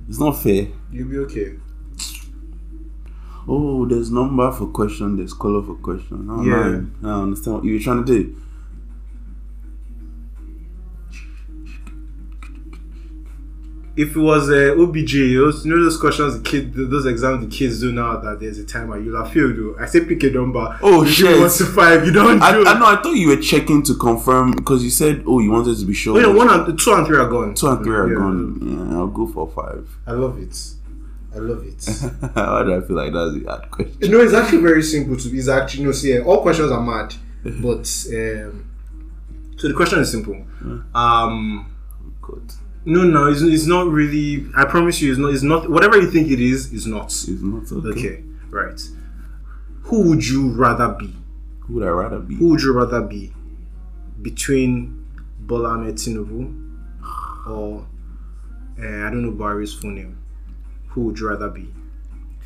[0.09, 0.69] It's not fair.
[0.93, 1.55] You'll be okay.
[3.47, 6.29] Oh, there's number for question, there's color for question.
[6.31, 6.57] Oh, Yeah.
[6.71, 6.95] man.
[7.03, 8.37] I don't understand what you're trying to do.
[13.97, 17.81] If it was uh, OBJ, you know those questions the kid, those exams the kids
[17.81, 19.57] do now that there's a timer, you'll have failed.
[19.57, 19.77] Though.
[19.79, 20.77] I say pick a number.
[20.83, 21.39] Oh, shit.
[21.39, 22.05] One to five.
[22.05, 22.67] You don't I, do.
[22.67, 22.87] I know.
[22.87, 25.95] I thought you were checking to confirm because you said, "Oh, you wanted to be
[25.95, 27.55] sure." Oh, yeah, one and two and three are gone.
[27.55, 28.19] two and three are Yeah.
[28.19, 28.89] gone.
[28.91, 29.89] Yeah, I'll go for five.
[30.09, 30.59] I love it.
[31.33, 31.85] I love it.
[32.35, 34.11] Why do I feel like that's the hard question?
[34.11, 35.29] no, it's actually very simple to.
[35.37, 35.93] It's actually no.
[35.93, 37.15] See, all questions are mad,
[37.63, 38.65] but um,
[39.57, 40.45] so the question is simple.
[40.95, 41.71] Um,
[42.21, 42.43] God,
[42.85, 44.47] no, no, it's, it's not really.
[44.57, 45.33] I promise you, it's not.
[45.33, 45.71] It's not.
[45.71, 47.07] Whatever you think it is, is not.
[47.07, 47.91] it's not okay.
[47.91, 48.81] Okay, right.
[49.85, 51.15] Who would you rather be?
[51.61, 52.35] Who would I rather be?
[52.37, 53.33] Who would you rather be
[54.21, 55.07] between
[55.41, 56.61] Bola Ahmed Tinubu
[57.47, 57.87] or
[58.79, 60.19] uh, I don't know Buhari's full name?
[60.89, 61.73] Who would you rather be?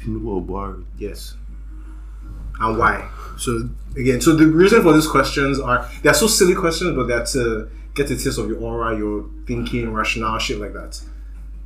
[0.03, 0.85] Tinubu or Buhari?
[0.99, 1.37] Yes.
[2.61, 3.09] And why?
[3.39, 7.25] So again, so the reason for these questions are they're so silly questions, but they're
[7.27, 10.99] to get a taste of your aura, your thinking, rationale, shit like that.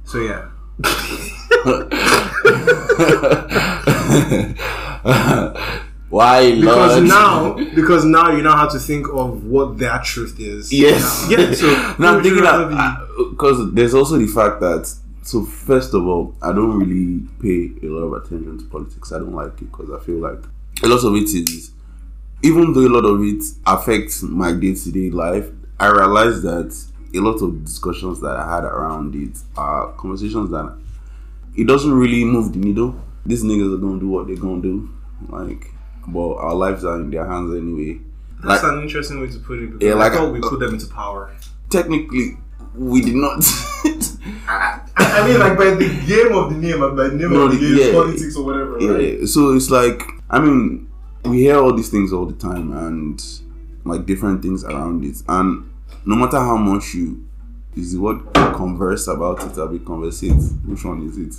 [0.04, 0.48] So yeah.
[6.08, 6.60] Why, Lord?
[6.60, 10.72] Because now because now you now have to think of what their truth is.
[10.72, 11.28] Yes.
[11.30, 11.54] Now, yeah.
[11.54, 11.66] So
[11.98, 14.92] now I'm thinking that because uh, there's also the fact that
[15.22, 19.12] so first of all, I don't really pay a lot of attention to politics.
[19.12, 20.42] I don't like it because I feel like
[20.82, 21.70] a lot of it is,
[22.42, 25.48] even though a lot of it affects my day to day life,
[25.82, 26.70] I realized that
[27.12, 30.78] a lot of discussions that I had around it are conversations that
[31.56, 32.94] it doesn't really move the needle.
[33.26, 34.88] These niggas are gonna do what they're gonna do,
[35.28, 35.66] like,
[36.06, 38.00] but our lives are in their hands anyway.
[38.44, 39.72] That's Like- an interesting way to put it.
[39.72, 41.30] Because Yeah, like- I thought we uh, put them into power.
[41.68, 42.38] Technically,
[42.76, 43.42] we did not.
[44.48, 47.58] I, mean, like by the game of the name, by the name No, of the
[47.58, 47.92] game, yeah.
[47.92, 48.72] politics or whatever.
[48.74, 49.18] Right?
[49.20, 50.86] Yeah, so it's like I mean,
[51.24, 53.20] we hear all these things all the time and
[53.84, 55.64] like different things around it, and
[56.04, 57.26] no matter how much you
[57.76, 60.32] is what converse about it, or we conversate.
[60.66, 61.34] Which one is it?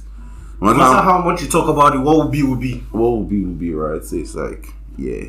[0.61, 2.55] No No matter matter how, how much you talk about it, what will be will
[2.55, 2.79] be.
[2.91, 4.03] what will be will be right.
[4.03, 5.25] So it's like yeah.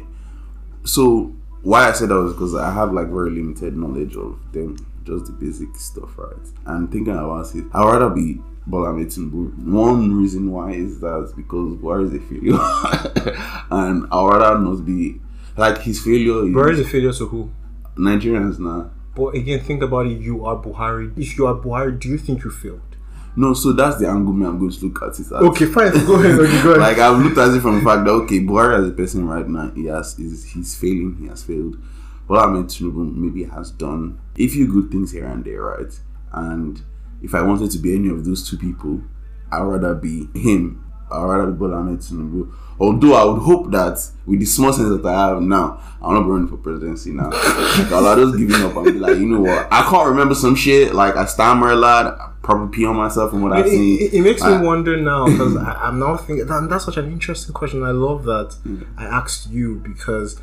[0.84, 4.76] So why I said that was because I have like very limited knowledge of them,
[5.04, 6.36] just the basic stuff, right?
[6.66, 9.66] And thinking about it, I'd rather be Bola Tinubu.
[9.66, 13.36] One reason why is that because Buhari is a failure,
[13.70, 15.20] and I'd rather not be
[15.56, 16.44] like his failure.
[16.44, 17.50] Is Buhari is a failure to who?
[17.96, 18.90] Nigerians now.
[19.14, 20.20] But again, think about it.
[20.20, 21.16] You are Buhari.
[21.16, 22.80] If you are Buhari, do you think you failed?
[23.36, 25.26] No, so that's the angle me I'm going to look at it.
[25.26, 25.32] As.
[25.32, 25.90] Okay, fine.
[26.06, 26.38] Go ahead.
[26.38, 26.80] Okay, go ahead.
[26.80, 29.46] like I've looked at it from the fact that okay, Buhari as a person right
[29.46, 31.76] now, he has is he's failing, he has failed.
[32.28, 36.00] But I mean Tinubu maybe has done a few good things here and there, right?
[36.32, 36.80] And
[37.22, 39.02] if I wanted to be any of those two people,
[39.50, 40.83] I'd rather be him.
[41.14, 42.52] I'd rather be Bola Ahmed Tinubu.
[42.80, 46.26] Although I would hope that with the small sense that I have now, I'm not
[46.26, 47.30] running for presidency now.
[47.30, 49.68] like, I'll just giving up and be like, you know what?
[49.72, 50.92] I can't remember some shit.
[50.92, 52.06] Like I stammer a lot.
[52.06, 54.00] I probably pee on myself from what I've It, seen.
[54.02, 57.06] it, it makes I- me wonder now because I'm now thinking that, that's such an
[57.12, 57.82] interesting question.
[57.84, 58.84] I love that Mm.
[58.98, 60.40] I asked you because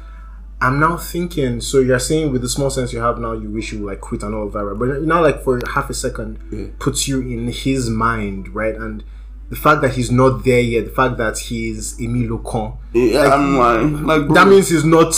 [0.61, 1.59] I'm now thinking.
[1.59, 3.99] So you're saying with the small sense you have now, you wish you would like
[3.99, 4.79] quit and all of that, right?
[4.79, 6.67] But now, like for half a second, Yeah.
[6.79, 8.75] puts you in his mind, right?
[8.75, 9.03] And
[9.51, 13.57] the fact that he's not there yet, the fact that he's Emi lokan, Yeah, I'm
[13.57, 15.13] like, like bro, that means he's not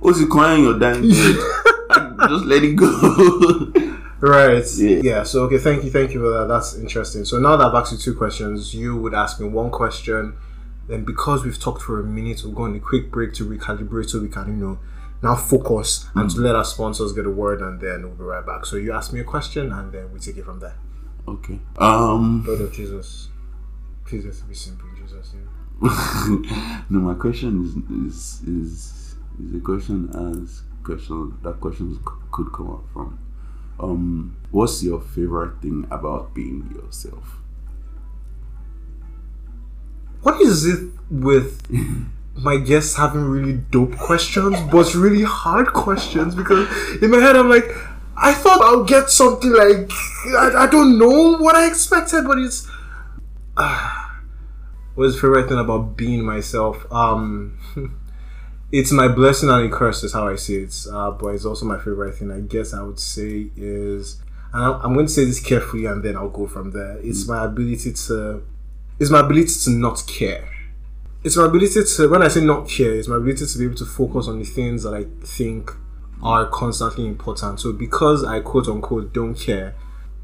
[0.00, 1.10] what's he crying your dying?
[1.86, 3.72] Like, just let it go.
[4.20, 4.64] Right.
[4.76, 5.00] Yeah.
[5.02, 5.22] Yeah.
[5.24, 6.46] So okay, thank you, thank you for that.
[6.48, 7.26] That's interesting.
[7.26, 10.34] So now that I've asked you two questions, you would ask me one question.
[10.88, 14.08] Then because we've talked for a minute, we'll go on a quick break to recalibrate
[14.08, 14.78] so we can, you know,
[15.22, 18.44] now focus and to let our sponsors get a word and then we'll be right
[18.46, 18.64] back.
[18.64, 20.76] So you ask me a question and then we take it from there.
[21.28, 21.58] okay.
[21.76, 22.44] Um.
[22.46, 23.28] Lord of Jesus.
[24.04, 25.48] Please let it be simple in Jesus' name.
[26.90, 31.98] no, my question is is is is a question as question that questions
[32.30, 33.18] could come up from.
[33.80, 37.38] Um, what's your favorite thing about being yourself?
[40.22, 41.60] What is it with
[42.36, 46.68] my guests having really dope questions, but really hard questions because
[47.02, 47.68] in my head I'm like,
[48.16, 49.90] I thought I'll get something like
[50.38, 52.70] I, I don't know what I expected, but it's.
[54.96, 56.86] Uh, favorite thing about being myself?
[56.92, 57.58] Um,
[58.72, 60.74] it's my blessing and a curse, is how I see it.
[60.90, 62.30] Uh, but it's also my favorite thing.
[62.30, 66.16] I guess I would say is, and I'm going to say this carefully, and then
[66.16, 66.98] I'll go from there.
[66.98, 68.44] It's my ability to,
[69.00, 70.48] it's my ability to not care.
[71.24, 73.76] It's my ability to, when I say not care, it's my ability to be able
[73.76, 75.72] to focus on the things that I think
[76.22, 77.60] are constantly important.
[77.60, 79.74] So because I quote unquote don't care,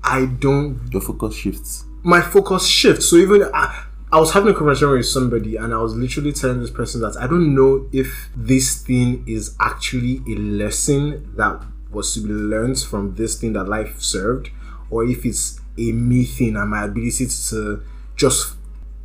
[0.03, 0.89] I don't.
[0.93, 1.85] Your focus shifts.
[2.03, 3.11] My focus shifts.
[3.11, 6.61] So even I, I was having a conversation with somebody, and I was literally telling
[6.61, 12.15] this person that I don't know if this thing is actually a lesson that was
[12.15, 14.51] to be learned from this thing that life served,
[14.91, 17.83] or if it's a me thing and my ability to
[18.17, 18.55] just,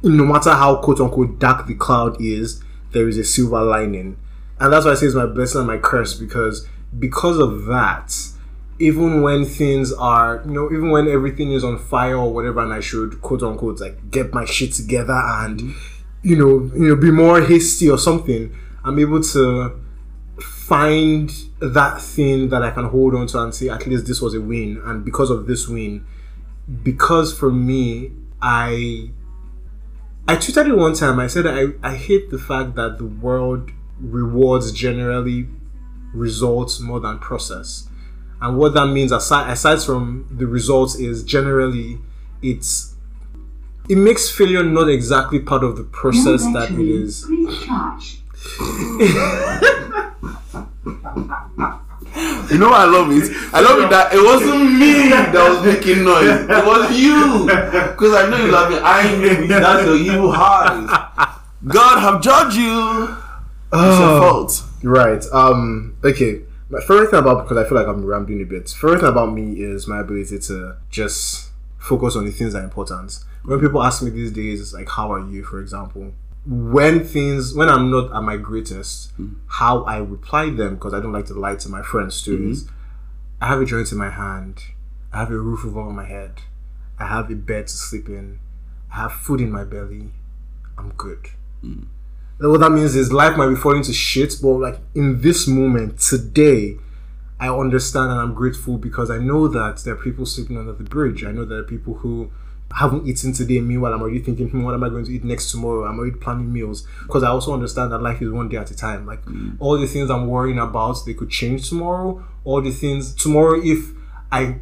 [0.01, 4.17] no matter how quote unquote dark the cloud is, there is a silver lining.
[4.59, 8.15] And that's why I say it's my blessing and my curse because because of that,
[8.79, 12.73] even when things are, you know, even when everything is on fire or whatever, and
[12.73, 16.27] I should quote unquote like get my shit together and, mm-hmm.
[16.27, 19.81] you know, you know, be more hasty or something, I'm able to
[20.41, 24.33] find that thing that I can hold on to and say at least this was
[24.33, 26.05] a win, and because of this win,
[26.83, 28.11] because for me,
[28.41, 29.11] I
[30.27, 31.19] I tweeted it one time.
[31.19, 35.47] I said I, I hate the fact that the world rewards generally
[36.13, 37.87] results more than process.
[38.41, 41.99] And what that means, aside aside from the results, is generally
[42.41, 42.95] it's
[43.89, 47.25] it makes failure not exactly part of the process that it is.
[52.51, 53.29] You know I love it?
[53.53, 56.45] I love it that it wasn't me that was making noise.
[56.47, 57.45] It was you.
[57.45, 58.77] Because I know you love me.
[58.81, 60.87] I know that's your evil heart.
[61.65, 63.17] God have judged you.
[63.73, 64.63] It's your fault.
[64.83, 65.25] Right.
[65.33, 65.97] Um.
[66.03, 66.43] Okay.
[66.69, 68.69] My favorite thing about because I feel like I'm rambling a bit.
[68.69, 72.63] Favorite thing about me is my ability to just focus on the things that are
[72.63, 73.19] important.
[73.43, 76.13] When people ask me these days, like, "How are you?" for example,
[76.45, 79.33] when things when I'm not at my greatest, hmm.
[79.47, 82.63] how I reply them because I don't like to lie to my friends too is,
[82.63, 82.69] hmm.
[83.41, 84.61] I have a joint in my hand,
[85.13, 86.41] I have a roof over my head,
[86.99, 88.39] I have a bed to sleep in,
[88.91, 90.11] I have food in my belly,
[90.77, 91.29] I'm good.
[91.61, 91.89] Then
[92.39, 95.99] what that means is life might be falling to shit, but like in this moment,
[95.99, 96.77] today,
[97.39, 100.83] I understand and I'm grateful because I know that there are people sleeping under the
[100.83, 101.23] bridge.
[101.23, 102.31] I know there are people who
[102.75, 103.59] haven't eaten today.
[103.61, 105.85] Meanwhile, I'm already thinking, hmm, what am I going to eat next tomorrow?
[105.85, 108.75] I'm already planning meals because I also understand that life is one day at a
[108.75, 109.05] time.
[109.05, 109.21] Like
[109.59, 112.25] all the things I'm worrying about, they could change tomorrow.
[112.43, 113.91] All the things tomorrow, if
[114.31, 114.57] I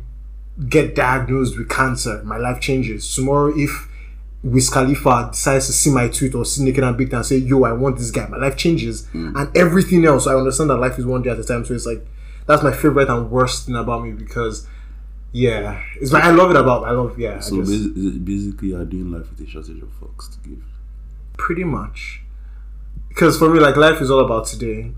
[0.69, 3.13] get diagnosed with cancer, my life changes.
[3.15, 3.87] Tomorrow, if
[4.43, 7.63] Wiz Khalifa decides to see my tweet or see Naked and Big and say, yo,
[7.63, 9.07] I want this guy, my life changes.
[9.07, 9.35] Hmm.
[9.37, 11.63] And everything else, I understand that life is one day at a time.
[11.63, 12.05] So it's like,
[12.45, 14.67] that's my favorite and worst thing about me because,
[15.31, 19.11] yeah, it's my, I love it about, I love, yeah, So just- basically, you're doing
[19.11, 20.63] life with a shortage of fucks to give.
[21.37, 22.21] pretty much.
[23.09, 24.91] Because for me, like, life is all about today.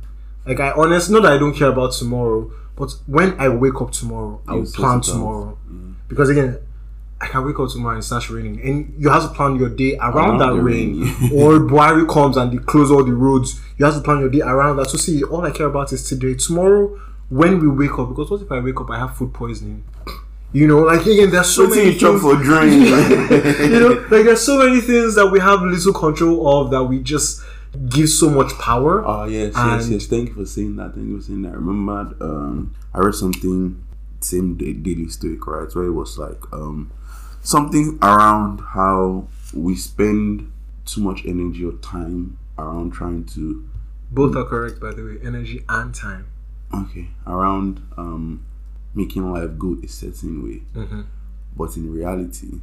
[0.47, 3.91] Like, I honest, not that I don't care about tomorrow, but when I wake up
[3.91, 5.57] tomorrow, I will plan tomorrow.
[5.69, 5.93] Mm.
[6.07, 6.57] Because again,
[7.21, 9.69] I can wake up tomorrow and it starts raining, and you have to plan your
[9.69, 11.01] day around, Around that rain.
[11.01, 11.31] rain.
[11.33, 13.59] or Buhari comes and they close all the roads.
[13.77, 14.89] You have to plan your day around that.
[14.89, 16.33] So see, all I care about is today.
[16.35, 16.99] Tomorrow,
[17.29, 19.83] when we wake up, because what if I wake up I have food poisoning?
[20.51, 22.71] You know, like again, there's so What's many you things for drink?
[23.69, 27.01] you know, like there's so many things that we have little control of that we
[27.01, 27.41] just
[27.89, 29.05] give so much power.
[29.05, 30.05] Oh yes, yes, And- yes.
[30.05, 30.93] Thank you for saying that.
[30.95, 31.49] Thank you for saying that.
[31.49, 33.81] I remember um, I read something
[34.21, 35.73] same day, Daily Stoic, right?
[35.75, 36.91] Where it was like um,
[37.45, 40.51] something around how we spend
[40.85, 43.63] too much energy or time around trying to
[44.11, 46.25] Both are correct, by the way, energy and time.
[46.73, 48.45] okay around um,
[48.93, 51.01] making life go a certain way, Mm-hmm.
[51.55, 52.59] but in reality,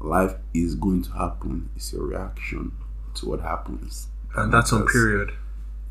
[0.00, 1.70] life is going to happen.
[1.76, 2.72] It's your reaction
[3.14, 4.08] to what happens.
[4.36, 5.32] And that's on period.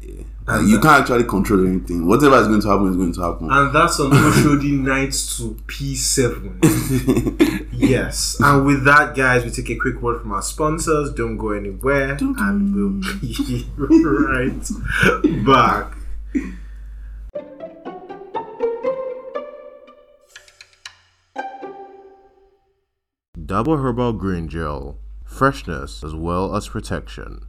[0.01, 0.61] Yeah.
[0.61, 2.05] You can't actually control anything.
[2.05, 3.49] Whatever is going to happen is going to happen.
[3.51, 7.69] And that's on Oshodi Nights to P7.
[7.73, 8.37] yes.
[8.39, 11.11] And with that, guys, we take a quick word from our sponsors.
[11.13, 12.15] Don't go anywhere.
[12.19, 14.69] And we'll be right
[15.45, 15.93] back.
[23.45, 24.99] Double Herbal Green Gel.
[25.23, 27.47] Freshness as well as protection.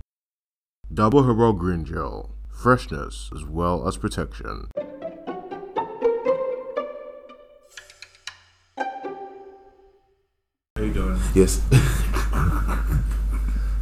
[0.92, 2.30] Double Herbal Green Gel.
[2.57, 4.68] Freshness as well as protection.
[10.76, 11.18] How you doing?
[11.34, 11.61] yes.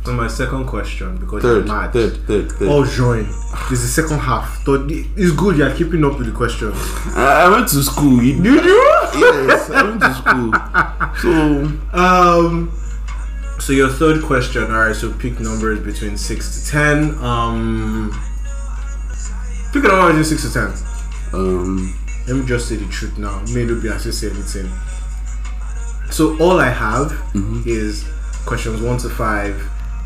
[0.04, 1.90] So my second question because Third, you're mad.
[1.94, 2.68] third, third, third.
[2.68, 3.24] Oh, join.
[3.70, 4.62] This is the second half.
[4.66, 5.56] Third, it's good.
[5.56, 6.74] You're keeping up with the questions.
[7.16, 8.22] I, I went to school.
[8.22, 9.08] You, Did you?
[9.48, 10.52] yes, I went to school.
[11.22, 12.78] So Um.
[13.60, 14.64] So your third question.
[14.64, 14.94] All right.
[14.94, 17.14] So pick numbers between six to ten.
[17.24, 18.12] Um.
[19.74, 20.72] Pick a number between six to ten.
[21.32, 21.98] um,
[22.28, 23.42] Let me just say the truth now.
[23.52, 24.70] May not be you say anything.
[26.12, 27.10] So all I have
[27.66, 28.04] is
[28.46, 29.60] questions one to five,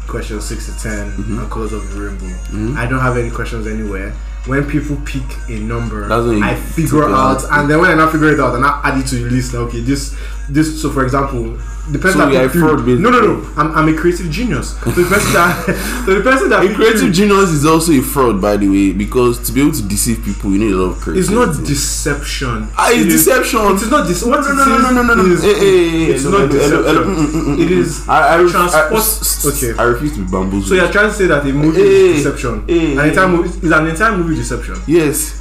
[0.06, 0.98] questions six to 10
[1.38, 2.80] and colors of the rainbow.
[2.80, 4.12] I don't have any questions anywhere.
[4.46, 7.60] When people pick a number, I figure out, out.
[7.60, 9.54] and then when I now figure it out, and I add it to the list.
[9.54, 10.16] Okay, this,
[10.48, 10.80] this.
[10.80, 11.58] So for example,
[11.90, 13.52] the person So that you're fraud, three- no, no, no.
[13.56, 14.78] I'm, I'm a creative genius.
[14.80, 18.42] So the person that, so the person that a creative genius is also a fraud,
[18.42, 21.00] by the way, because to be able to deceive people, you need a lot of
[21.00, 21.20] creativity.
[21.20, 22.68] It's not deception.
[22.76, 23.60] Ah, it's It is- deception.
[23.72, 24.22] It is not this.
[24.24, 25.36] What no, no, no, no, no, no, no.
[25.40, 26.84] Hey, hey, hey, it's hello, not hello, deception.
[26.84, 27.78] hello, mm, mm, mm, It mm.
[27.80, 29.78] is I, I, ref- transport- I, s- s- okay.
[29.78, 30.68] I refuse to be bamboozled.
[30.68, 32.64] So you're trying to say that a movie Hey, is deception?
[32.68, 34.76] hey, an entire movie is an entire movie deception.
[34.86, 35.40] yes,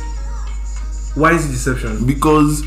[1.15, 2.05] Why is it deception?
[2.05, 2.63] because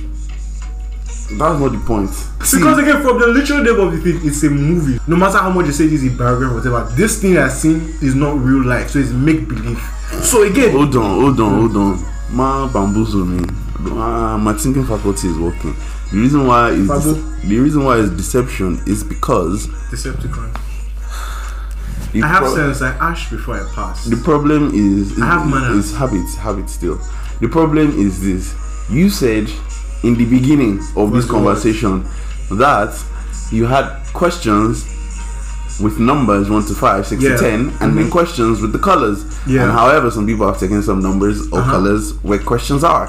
[1.39, 2.11] that's not the point.
[2.11, 4.99] See, Because again, from the literal name of the thing, it's a movie.
[5.07, 7.53] No matter how much you say this is a biography, or whatever, this thing I've
[7.53, 9.81] seen is not real life, so it's make believe.
[10.23, 12.05] So again, hold on, hold on, hold on.
[12.31, 13.45] Ma bamboozle me.
[13.79, 15.75] Uh, my thinking faculty is working.
[16.11, 17.49] The reason why is Fabo.
[17.49, 20.51] the reason why is deception is because Decepticon.
[22.15, 22.83] I have pro- sense.
[22.83, 24.05] I ash before I pass.
[24.05, 25.87] The problem is is, I have manners.
[25.87, 27.01] is habits, habits still.
[27.41, 28.55] The problem is this.
[28.91, 29.49] You said
[30.03, 31.45] in the beginning of this What's the word?
[31.45, 32.05] conversation
[32.53, 32.93] that
[33.53, 34.85] you had questions
[35.81, 37.37] with numbers one to five, six Yeah.
[37.37, 39.25] to ten, and then questions with the colors.
[39.47, 39.63] Yeah.
[39.63, 41.71] And however, some people have taken some numbers or Uh-huh.
[41.71, 43.09] colors where questions are.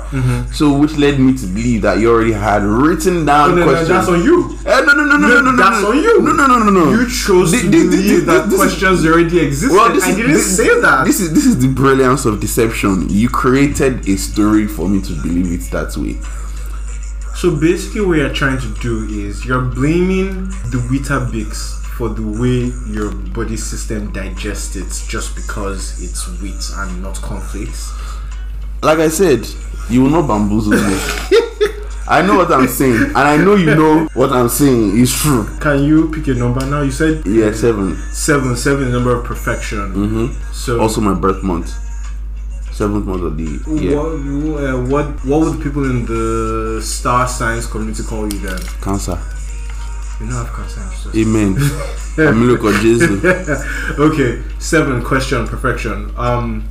[0.53, 3.89] So, which led me to believe that you already had written down no, no, questions.
[3.89, 4.55] that's on you.
[4.65, 5.89] Eh, no, no, no, no, no, no, no, That's no.
[5.91, 6.21] on you.
[6.21, 6.91] No, no, no, no, no.
[6.91, 9.75] You chose to believe that this is- questions already existed.
[9.75, 11.05] well, this I is, didn't this, say that.
[11.05, 13.07] This is this is the brilliance of deception.
[13.09, 16.15] You created a story for me to believe it that way.
[17.41, 22.69] So basically, what you're trying to do is you're blaming the Weetabix for the way
[22.93, 27.93] your body system digests it just because it's wheat and not cornflakes.
[28.83, 29.47] Like I said,
[29.89, 30.99] you will not bamboozle me.
[32.07, 35.47] I know what I'm saying, and I know you know what I'm saying is true.
[35.59, 36.83] Can you pick a number now?
[36.83, 37.95] You said Yeah, seven.
[38.11, 38.55] seven.
[38.55, 39.91] Seven the number of perfection.
[39.93, 41.73] hmm So Also, my birth month,
[42.81, 43.95] seventh month of the year.
[43.95, 48.59] what, uh, what what would people in the star science community call you then?
[48.81, 49.17] Cancer.
[50.19, 50.81] You don't have cancer.
[51.11, 51.55] just- Amen.
[52.17, 53.23] I'm look at Jesus.
[54.07, 56.11] okay, seven question perfection.
[56.17, 56.67] Um,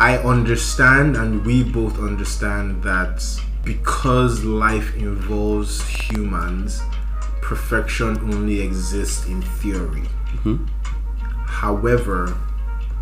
[0.00, 3.22] I understand, and we both understand that
[3.64, 6.80] because life involves humans,
[7.42, 10.04] perfection only exists in theory.
[11.46, 12.36] However,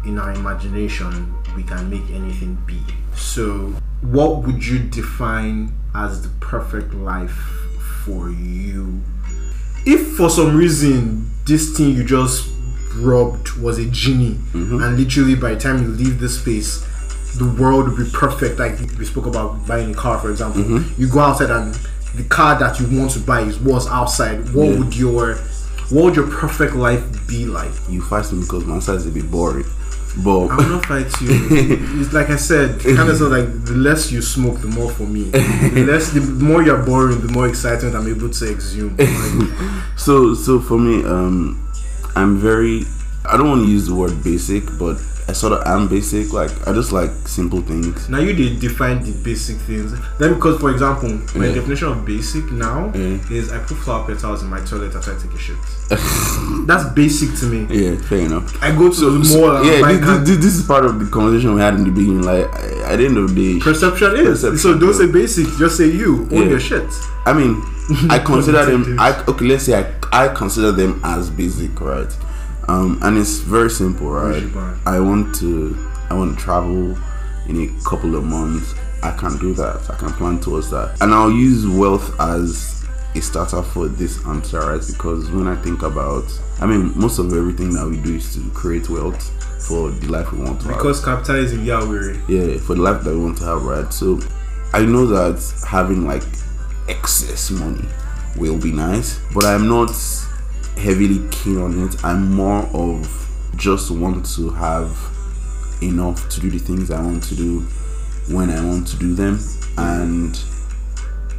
[0.05, 2.81] in our imagination, we can make anything be.
[3.17, 7.37] So, what would you define as the perfect life
[8.05, 9.01] for you?
[9.87, 12.49] If for some reason this thing you just
[12.97, 14.83] robbed was a genie, mm-hmm.
[14.83, 16.87] and literally by the time you leave this space,
[17.39, 18.59] the world would be perfect.
[18.59, 20.63] Like we spoke about buying a car, for example.
[20.63, 21.01] Mm-hmm.
[21.01, 21.75] You go outside and
[22.15, 24.53] the car that you want to buy is what's outside.
[24.53, 24.79] What Yeah.
[24.79, 25.37] would your
[25.91, 27.73] what would your perfect life be like?
[27.89, 29.65] You fight me because my side is a bit boring,
[30.17, 31.29] but I will not fight you.
[32.01, 35.25] it's like I said, kind of like the less you smoke, the more for me.
[35.31, 38.97] The less, the more you're boring, the more excitement I'm able to exhume.
[38.97, 41.71] Like, so so for me um
[42.17, 42.85] i'm very
[43.25, 44.97] i don't want to use the word basic but
[45.31, 48.99] i sort of am basic like i just like simple things now you did define
[49.03, 49.91] the basic things.
[50.19, 51.55] Then because for example, my Yeah.
[51.59, 53.19] definition of basic now Yeah.
[53.39, 55.57] is I put flower petals in my toilet after I take a shit.
[56.69, 57.61] That's basic to me.
[57.71, 60.85] yeah fair enough I go to the mall and yeah this, this, this is part
[60.85, 62.47] of the conversation we had in the beginning like
[62.91, 64.79] at the end of the day Perception is Perception, so.
[64.79, 65.47] Don't say basic.
[65.59, 66.51] Just say you own Yeah.
[66.55, 66.89] your shit.
[67.27, 67.53] i mean
[68.09, 69.85] i consider them i okay let's say i,
[70.25, 72.13] I consider them as basic right
[72.71, 74.45] um and it's very simple right?
[74.87, 75.77] i want to
[76.11, 76.97] i want to travel
[77.49, 78.75] in a couple of months.
[79.03, 79.91] I can do that.
[79.91, 80.97] I can plan towards that.
[81.01, 84.87] And i'll use wealth as a starter for this answer right?
[84.87, 86.25] Because when i think about
[86.61, 89.23] i mean most of everything that we do is to create wealth
[89.67, 90.77] for the life we want to have.
[90.77, 93.93] Because capitalism, yeah, we're yeah for the life that we want to have right?
[93.93, 94.21] So
[94.73, 96.23] i know that having like
[96.89, 97.89] excess money
[98.37, 99.91] will be nice but i'm not
[100.77, 104.91] heavily keen on it i'm more of just want to have
[105.83, 107.61] enough to do the things i want to do
[108.35, 109.39] when i want to do them
[109.79, 110.43] and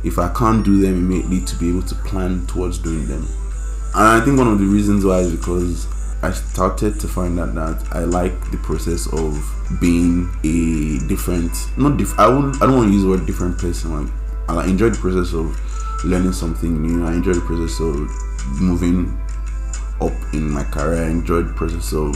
[0.03, 3.07] if i can't do them it may immediately to be able to plan towards doing
[3.07, 3.25] them
[3.95, 5.87] and i think one of the reasons why is because
[6.23, 9.41] I started to find out that I like the process of
[9.81, 12.17] being a different, not diff.
[12.19, 12.61] I won't.
[12.61, 14.05] I don't want to use the word different person.
[14.05, 14.13] Like
[14.47, 15.57] I enjoy the process of
[16.05, 17.07] learning something new.
[17.07, 18.07] I enjoy the process of
[18.59, 19.17] moving
[20.01, 21.03] up in my career.
[21.03, 22.15] I enjoy the process of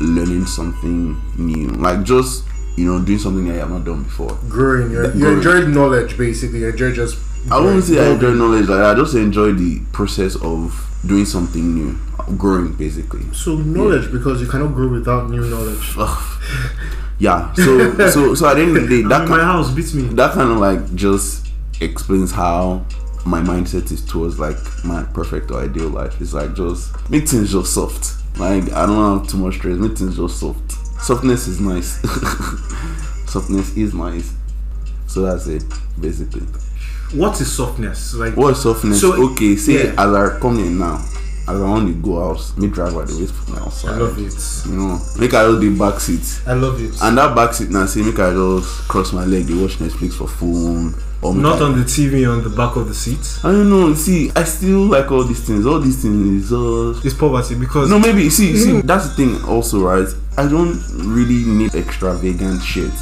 [0.00, 1.68] learning something new.
[1.68, 2.44] Like just
[2.76, 4.38] you know doing something I have not done before.
[4.48, 5.36] Growing, you you Growing.
[5.38, 6.60] enjoy knowledge basically.
[6.60, 7.18] You enjoy just.
[7.50, 8.14] I wouldn't say I growing.
[8.14, 8.68] enjoy knowledge.
[8.68, 11.96] Like I just enjoy the process of doing something new,
[12.36, 13.22] growing basically.
[13.32, 15.94] So knowledge because you cannot grow without new knowledge.
[17.20, 17.52] Yeah.
[17.54, 19.92] So so so at the end of the day, I'm that in my house beats
[19.92, 20.02] me.
[20.14, 21.48] that kind of like just
[21.80, 22.84] explains how
[23.26, 26.20] my mindset is towards like my perfect or ideal life.
[26.20, 28.14] It's like just make things just soft.
[28.38, 29.76] Like I don't have too much stress.
[29.78, 30.72] Make things just soft.
[31.02, 32.00] Softness is nice.
[33.30, 34.32] Softness is nice.
[35.06, 35.62] So that's it,
[36.00, 36.42] basically.
[37.18, 38.14] What is softness?
[38.14, 39.00] Like What is softness?
[39.00, 39.90] So, okay, say yeah.
[40.02, 41.02] as I come in now,
[41.48, 43.94] I want to go out, me drive by the waist from I outside.
[43.94, 44.68] I love it.
[44.70, 46.42] You know, make I hold the back seat.
[46.46, 46.94] I love it.
[47.00, 50.14] And that back seat now, say make I just cross my leg, they watch Netflix
[50.14, 50.94] for phone.
[51.22, 53.40] Or Not on the TV on the back of the seat.
[53.42, 53.92] I don't know.
[53.94, 55.66] See, I still like all these things.
[55.66, 57.98] All these things is just It's poverty because no.
[57.98, 58.70] Maybe see, see.
[58.70, 58.82] Mm.
[58.82, 59.44] That's the thing.
[59.48, 60.06] Also, right?
[60.36, 62.92] I don't really need extravagant shit.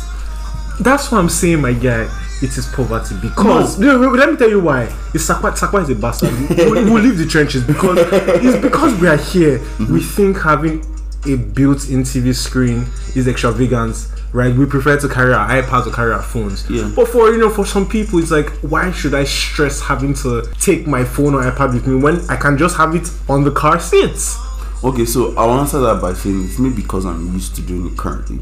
[0.81, 2.09] that's what I'm saying, my guy.
[2.43, 3.99] It is poverty because no.
[3.99, 4.85] let me tell you why.
[5.15, 6.33] It's Sakwa, Sakwa is a bastard.
[6.51, 7.97] we, we leave the trenches because
[8.45, 9.59] it's because we are here.
[9.59, 9.93] Mm-hmm.
[9.93, 10.85] We think having
[11.27, 14.55] a built-in TV screen is extravagance, right?
[14.55, 16.69] We prefer to carry our iPads or carry our phones.
[16.71, 16.93] Yeah.
[16.95, 20.47] But for you know, for some people, it's like, why should I stress having to
[20.61, 23.51] take my phone or iPad with me when I can just have it on the
[23.51, 24.39] car seats?
[24.85, 27.97] Okay, so I'll answer that by saying it's maybe because I'm used to doing it
[27.97, 28.41] currently.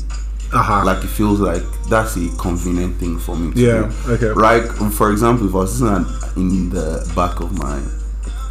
[0.54, 0.84] Uh huh.
[0.84, 3.52] Like it feels like that's a convenient thing for me.
[3.54, 4.12] To Yeah, do.
[4.12, 4.28] okay.
[4.40, 7.80] Like for example, if I was sitting in the back of my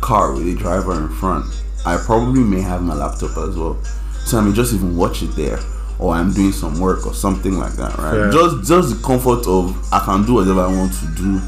[0.01, 1.45] car with a driver in front,
[1.85, 3.77] I probably may have my laptop as well.
[4.25, 5.59] So I may just even watch it there,
[5.99, 8.11] or I'm doing some work or something like that, right?
[8.11, 8.31] Fair.
[8.31, 11.41] Just just the comfort of I can do whatever I want to do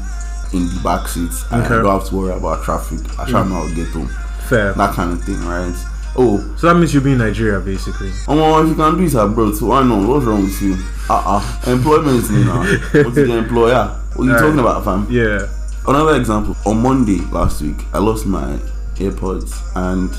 [0.56, 1.30] in the back seat.
[1.50, 3.00] and I don't have to worry about traffic.
[3.18, 4.08] I shall not get home.
[4.48, 4.72] Fair.
[4.74, 5.74] That kind of thing, right?
[6.18, 8.08] Oh, So that means you'll be in Nigeria, basically.
[8.26, 10.08] Omo, if you can do it abroad, so why not?
[10.08, 10.74] What's wrong with you?
[11.10, 12.62] Uh uh Employment you now.
[13.04, 13.88] What's the employer?
[14.14, 14.42] What are you Alright.
[14.42, 15.06] talking about, fam?
[15.10, 15.46] Yeah.
[15.86, 16.56] Another example.
[16.64, 18.58] On Monday last week, I lost my
[18.96, 20.10] AirPods and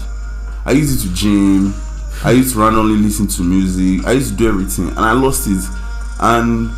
[0.65, 1.73] I used it to gym.
[2.23, 4.05] I used to randomly listen to music.
[4.05, 5.63] I used to do everything and I lost it.
[6.19, 6.69] And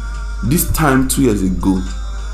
[0.46, 1.82] this time two years ago,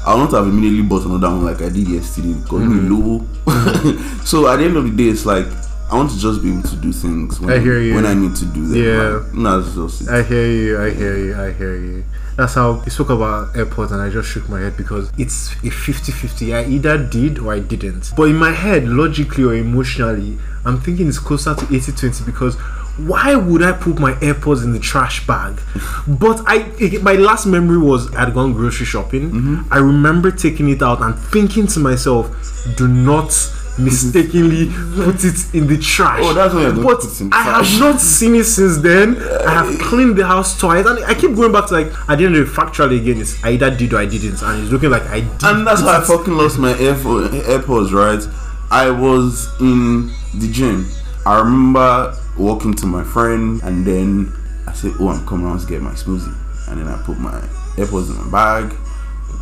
[0.06, 3.26] I would not have immediately bought another one like I did yesterday because me low.
[4.24, 5.48] so at the end of the day, it's like
[5.92, 7.94] I want to just be able to do things when I hear you.
[7.96, 8.84] when I need to do them.
[8.84, 9.10] Yeah.
[9.20, 10.10] Like, no, that's just it.
[10.10, 12.04] I hear you, I hear you, I hear you.
[12.38, 15.70] That's how you spoke about airports, and I just shook my head because it's a
[15.70, 16.54] 50 50.
[16.56, 18.12] I either did or I didn't.
[18.18, 22.56] But in my head, logically or emotionally, I'm thinking it's closer to 80 20 because
[22.98, 25.60] why would I put my AirPods in the trash bag?
[26.08, 29.32] But I, it- my last memory was I'd gone grocery shopping.
[29.32, 29.74] Mm-hmm.
[29.74, 32.30] I remember taking it out and thinking to myself,
[32.76, 33.32] do not
[33.78, 36.22] mistakenly put it in the trash.
[36.24, 39.18] Oh, that's gonna But put it in I have not seen it since then.
[39.46, 42.32] I have cleaned the house twice, and I keep going back to like end of
[42.34, 43.20] the factually again.
[43.20, 45.44] It's I either did or I didn't, and it's looking like I did.
[45.44, 48.26] And that's why I fucking lost my AirPod, AirPods, right?
[48.72, 50.90] I was in the gym.
[51.26, 54.34] I remember walking to my friend, and then
[54.68, 56.34] I said, "Oh, I'm coming out to get my smoothie."
[56.70, 57.40] And then I put my
[57.78, 58.76] AirPods in my bag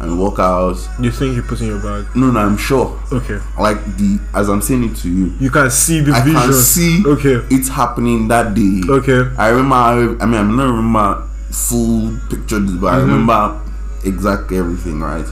[0.03, 0.77] and walk out.
[0.99, 2.05] You think you put in your bag?
[2.15, 2.99] No, no, I'm sure.
[3.11, 6.41] Okay, Like the as I'm saying it to you, you can see the I vision.
[6.41, 8.81] can see Okay, it's happening that day.
[8.87, 10.21] okay, I remember.
[10.21, 13.11] I mean, I don't remember full picture, but I mm-hmm.
[13.11, 13.61] remember
[14.05, 15.25] exactly everything, right?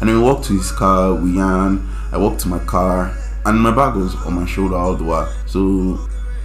[0.00, 1.14] And then we walked to his car.
[1.14, 1.88] We yan.
[2.12, 3.16] I walked to my car,
[3.46, 5.26] and my bag was on my shoulder all the way.
[5.46, 5.98] So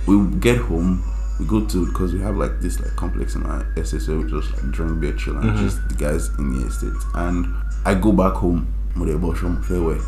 [0.08, 1.04] we get home.
[1.40, 4.30] We go to because we have like this like complex in my estate where we
[4.30, 5.66] just like drink beer, chill, and mm-hmm.
[5.66, 6.94] just the guys in the estate.
[7.14, 7.54] And
[7.86, 10.00] I go back home with a bush from fairway,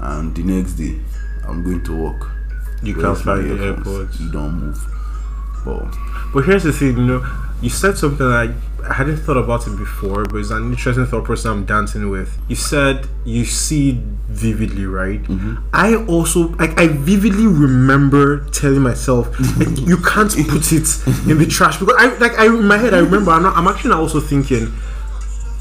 [0.00, 0.98] and the next day
[1.46, 2.30] I'm going to work.
[2.82, 3.74] you can't find my the?
[3.74, 4.20] AirPods.
[4.20, 4.78] You don't move.
[5.64, 5.96] But
[6.32, 7.26] But here's the thing, you know,
[7.60, 8.54] you said something that
[8.84, 12.38] I hadn't thought about it before, but it's an interesting thought process I'm dancing with.
[12.48, 15.22] You said you see vividly, right?
[15.22, 15.56] Mm-hmm.
[15.72, 19.28] I also, like, I vividly remember telling myself,
[19.58, 22.94] like, you can't put it in the trash because I, like, I in my head,
[22.94, 23.30] I remember.
[23.30, 24.72] I'm, not, I'm actually also thinking.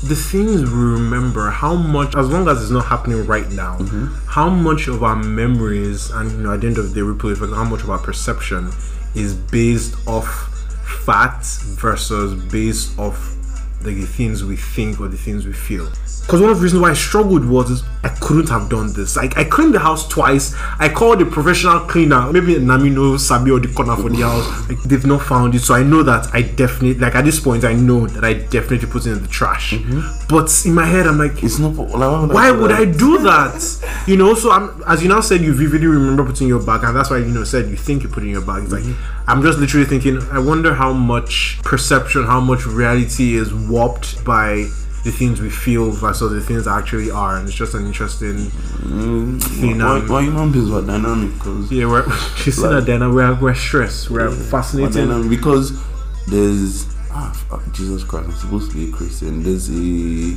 [0.04, 4.14] The things we remember, how much, as long as it's not happening right now, mm-hmm.
[4.28, 7.14] how much of our memories and you know at the end of the day, we
[7.16, 8.72] put how much of our perception
[9.16, 10.52] is based off
[11.06, 13.36] facts versus based off
[13.82, 15.90] the things we think or the things we feel.
[16.26, 19.16] Because one of the reasons why I struggled was is I couldn't have done this.
[19.16, 20.56] Like I cleaned the house twice.
[20.80, 24.68] I called a professional cleaner, maybe Namino Sabi or the corner for the house.
[24.68, 27.64] Like they've not found it, so I know that I definitely like at this point
[27.64, 29.74] I know that I definitely put it in the trash.
[29.74, 30.28] Mm-hmm.
[30.28, 31.76] But in my head, I'm like, It's not.
[31.76, 32.80] Like, why would why do would that?
[32.80, 34.04] I do that?
[34.08, 36.96] You know, so I'm as you now said, you vividly remember putting your bag, and
[36.96, 38.64] that's why you know said you think you put in your bag.
[38.64, 39.30] It's like mm-hmm.
[39.30, 40.20] I'm just literally thinking.
[40.32, 44.70] I wonder how much perception, how much reality is warped by
[45.06, 48.50] the things we feel versus the things that actually are, and it's just an interesting
[48.50, 49.80] thing.
[49.80, 51.34] Why, um, why human beings are dynamic?
[51.36, 54.10] Because yeah, we're, see that, We're we're stressed.
[54.10, 54.94] We're fascinated.
[54.94, 55.80] dynamic because
[56.28, 57.32] there's ah,
[57.72, 58.26] Jesus Christ.
[58.30, 59.44] I'm supposed to be a Christian.
[59.44, 60.36] There's a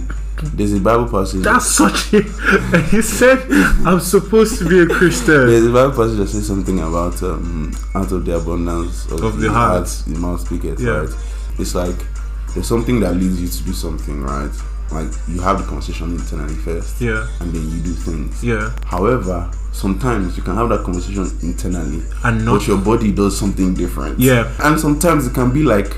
[0.55, 1.43] there's a Bible passage.
[1.43, 2.23] That's such a.
[2.91, 3.39] He said,
[3.87, 7.73] "I'm supposed to be a Christian." There's a Bible passage that says something about um,
[7.95, 9.89] out of the abundance of, Of the heart.
[10.07, 10.91] the mouth speaketh, Yeah.
[10.91, 11.09] right?
[11.59, 11.97] It's like
[12.55, 14.51] there's something that leads you to do something, right?
[14.91, 18.43] Like you have the conversation internally first, Yeah, and then you do things.
[18.43, 23.39] yeah, However, sometimes you can have that conversation internally, and not but your body does
[23.39, 24.19] something different.
[24.19, 24.51] Yeah.
[24.63, 25.93] And sometimes it can be like,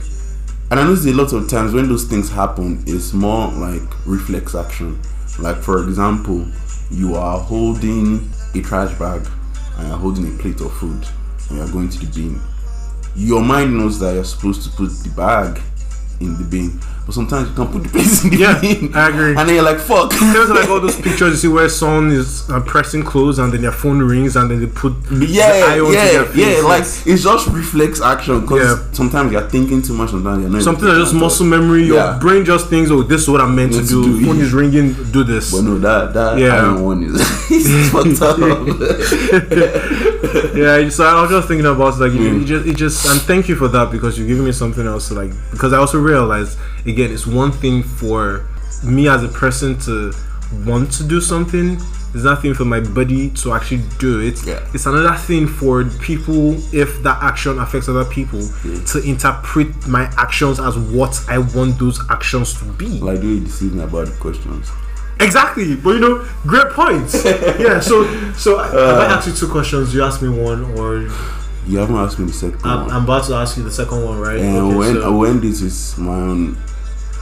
[0.72, 4.54] and I notice a lot of times when those things happen, it's more like reflex
[4.56, 5.00] action.
[5.38, 6.46] Like, for example,
[6.90, 9.24] you are holding a trash bag
[9.78, 11.06] and you're holding a plate of food
[11.48, 12.40] and you're going to the bin.
[13.16, 15.60] Your mind knows that you're supposed to put the bag
[16.20, 16.78] in the bin,
[17.10, 18.94] but sometimes you can't put the pieces in the Yeah, bin.
[18.94, 19.30] I agree.
[19.36, 20.10] And then you're like, fuck.
[20.32, 23.62] There's like all those pictures you see where someone is uh, pressing clothes and then
[23.62, 26.62] their phone rings and then they put the yeah, eye onto yeah, yeah.
[26.62, 28.92] Like it's just reflex action because Yeah.
[28.92, 30.10] sometimes you're thinking too much.
[30.10, 30.62] Sometimes you're not.
[30.62, 31.84] something that's just muscle memory.
[31.84, 32.18] Your Yeah.
[32.20, 34.26] brain just thinks, "Oh, this is what I'm meant to Meant do." to do.
[34.26, 35.50] Phone is ringing, do this.
[35.50, 36.54] But no, that that Yeah.
[36.54, 37.14] iron one is
[37.50, 38.38] it's fucked up.
[40.54, 42.40] yeah, so I was just thinking about like you, Mm.
[42.40, 45.08] you just it just and thank you for that because you're giving me something else
[45.08, 48.46] to like because I also realized again it's one thing for
[48.84, 50.12] me as a person to
[50.66, 51.78] want to do something.
[52.12, 54.44] It's nothing for my body to actually do it.
[54.44, 54.66] Yeah.
[54.74, 58.40] It's another thing for people if that action affects other people
[58.86, 62.86] to interpret my actions as what I want those actions to be.
[62.98, 64.70] like, do you deceive me about the questions?
[65.20, 67.24] Exactly, but you know, great points.
[67.24, 67.78] yeah.
[67.78, 69.16] So, so I have I uh.
[69.16, 69.94] asked you two questions.
[69.94, 71.02] You asked me one, or
[71.66, 72.90] You haven't asked me the second I'm, one.
[72.90, 74.38] I'm about to ask you the second one, right?
[74.40, 76.56] and Okay, when so- when this is my own,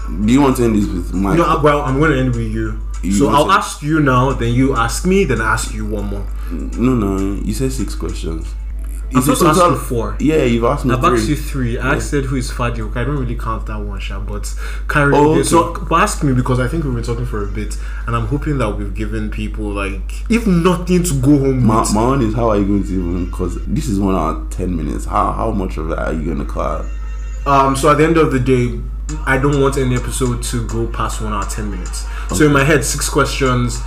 [0.08, 1.36] do you want to end this with my?
[1.36, 2.80] no, well, I'm going to end with you.
[3.02, 6.06] You so I'll ask you now, then you ask me, then I ask you one
[6.06, 6.26] more.
[6.50, 7.40] no, no.
[7.42, 8.52] You said six questions.
[9.10, 10.16] I'm Is it supposed to ask you four.
[10.20, 11.16] Yeah, you've asked me I've three.
[11.18, 11.78] asked you three.
[11.78, 12.80] I said who is Fadi.
[12.80, 14.52] Okay, I don't really count that one, Sha, but
[14.86, 15.44] carry Oh, okay.
[15.44, 18.26] So, but ask me because I think we've been talking for a bit, and I'm
[18.26, 21.94] hoping that we've given people like, if nothing to go home My, with.
[21.94, 24.76] my one is how are you going to even because this is one hour ten
[24.76, 25.06] minutes.
[25.06, 26.84] How how much of that are you going to cloud?
[27.46, 28.78] Um, so at the end of the day,
[29.26, 32.06] I don't want any episode to go past one hour ten minutes.
[32.36, 33.80] So in my head, six questions,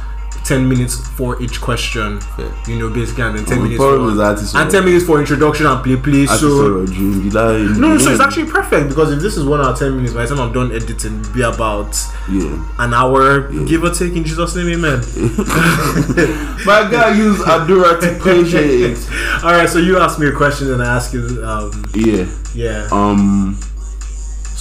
[0.44, 2.20] ten minutes for each question.
[2.22, 2.52] Fair.
[2.68, 5.06] You know, basically, and then ten Oh, minutes for, is that is and ten minutes
[5.06, 6.26] for introduction and play play.
[6.26, 7.22] So saw a dream.
[7.24, 7.58] Did I?
[7.78, 10.24] no, no, so it's actually perfect because if this is one hour ten minutes, by
[10.26, 11.96] the time I'm done editing, be about
[12.30, 12.58] yeah.
[12.80, 14.16] an hour, give or take.
[14.16, 15.00] In Jesus' name, Amen.
[16.66, 19.44] My guy used Adura to it.
[19.44, 21.44] All right, so you ask me a question and I ask you.
[21.46, 22.26] Um, Yeah.
[22.56, 22.88] yeah.
[22.92, 23.58] Um.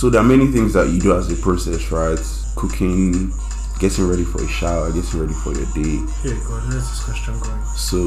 [0.00, 2.18] So there are many things that you do as a process, right?
[2.56, 3.34] Cooking,
[3.80, 6.00] getting ready for a shower, getting ready for your day.
[6.22, 6.70] Here, go on.
[6.70, 7.62] Where's this question going?
[7.76, 7.98] So,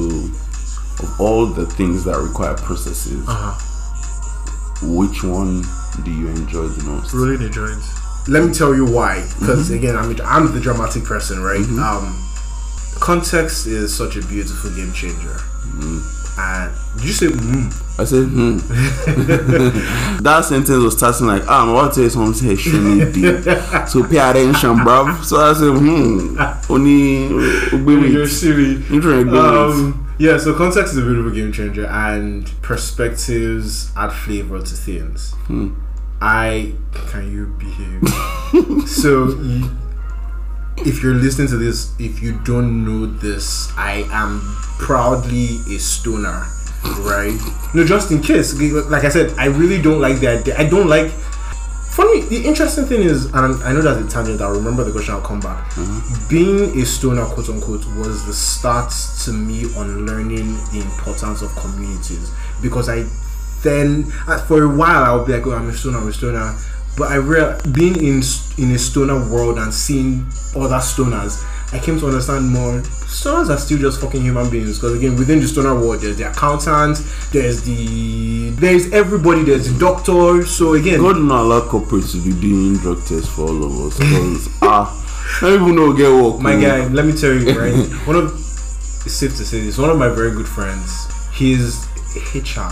[1.05, 4.79] of all the things that require processes, Uh huh.
[4.81, 5.61] which one
[6.03, 7.13] do you enjoy the most?
[7.13, 7.93] Rolling the joints.
[8.27, 9.23] Let me tell you why.
[9.37, 11.61] Because again, I'm I'm the dramatic person, right?
[11.77, 12.17] Um,
[12.99, 15.37] context is such a beautiful game changer.
[16.37, 17.83] And did you say mm?
[17.99, 18.57] I said, hmm.
[20.23, 23.43] that sentence was starting like, ah, I'm about to you something extremely deep.
[23.87, 25.23] So pay attention, bruv.
[25.23, 26.71] So I said, hmm.
[26.71, 28.77] Only, You're silly.
[29.37, 35.35] um, yeah, so context is a beautiful game changer, and perspectives add flavor to things.
[36.21, 36.73] I
[37.09, 38.07] can you behave?
[38.87, 39.69] so, you,
[40.77, 44.41] if you're listening to this, if you don't know this, I am
[44.79, 46.47] proudly a stoner,
[46.99, 47.37] right?
[47.73, 48.59] No, just in case.
[48.89, 50.57] Like I said, I really don't like the idea.
[50.57, 51.11] I don't like.
[51.95, 54.41] Me, the interesting thing is, and I know that's a tangent.
[54.41, 55.13] I'll remember the question.
[55.13, 55.71] I'll come back.
[56.27, 58.91] Being a stoner, quote unquote, was the start
[59.25, 62.31] to me on learning the importance of communities
[62.63, 63.05] because I
[63.61, 66.13] then uh, for a while I would be like, oh, I'm a stoner, I'm a
[66.13, 66.55] stoner.
[66.95, 68.21] But I real being in
[68.57, 72.81] in a stoner world and seeing other stoners, I came to understand more.
[73.09, 74.77] Stoners are still just fucking human beings.
[74.77, 76.97] Because again, within the stoner world, there's the accountant,
[77.31, 80.45] there's the there's everybody, there's the doctor.
[80.45, 83.97] So again, God not allow corporates to be doing drug tests for all of us.
[83.97, 86.39] Because ah, I don't even know get work.
[86.41, 87.73] my guy, let me tell you, right?
[88.07, 88.31] one of
[89.05, 89.77] it's safe to say this.
[89.77, 91.07] One of my very good friends.
[91.33, 92.69] He's HR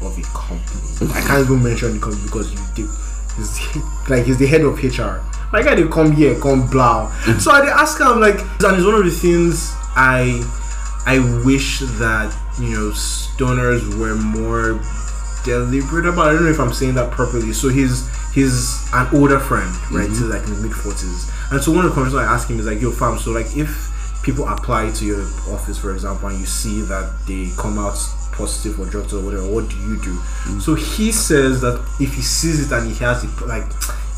[0.00, 1.12] of a company.
[1.12, 2.88] I can't even mention the company because you do.
[3.36, 3.76] He's
[4.08, 5.22] like he's the head of HR.
[5.52, 7.10] My guy, they come here, come blow.
[7.38, 10.42] so I ask him like, and it's one of the things I
[11.06, 14.80] I wish that you know stoners were more
[15.44, 16.28] deliberate about.
[16.28, 17.52] I don't know if I'm saying that properly.
[17.52, 20.08] So he's he's an older friend, right?
[20.08, 20.14] Mm-hmm.
[20.14, 21.30] So like in the mid forties.
[21.50, 23.56] And so one of the questions I ask him is like, yo fam, so like
[23.56, 23.92] if
[24.24, 25.22] people apply to your
[25.52, 27.98] office for example and you see that they come out
[28.34, 30.16] positive for drugs or whatever, what do you do?
[30.60, 33.64] So he says that if he sees it and he has it like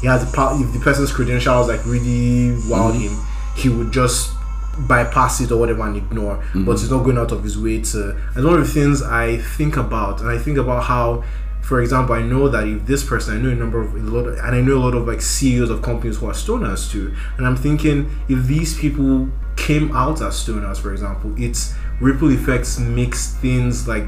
[0.00, 3.00] he has the power if the person's credentials like really wow mm-hmm.
[3.00, 4.32] him, he would just
[4.80, 6.36] bypass it or whatever and ignore.
[6.36, 6.64] Mm-hmm.
[6.64, 9.38] But he's not going out of his way to and one of the things I
[9.38, 11.24] think about and I think about how
[11.66, 14.28] for example, I know that if this person, I know a number of a lot,
[14.28, 17.12] of, and I know a lot of like CEOs of companies who are stoners too,
[17.36, 22.78] and I'm thinking if these people came out as stoners, for example, its ripple effects
[22.78, 24.04] makes things like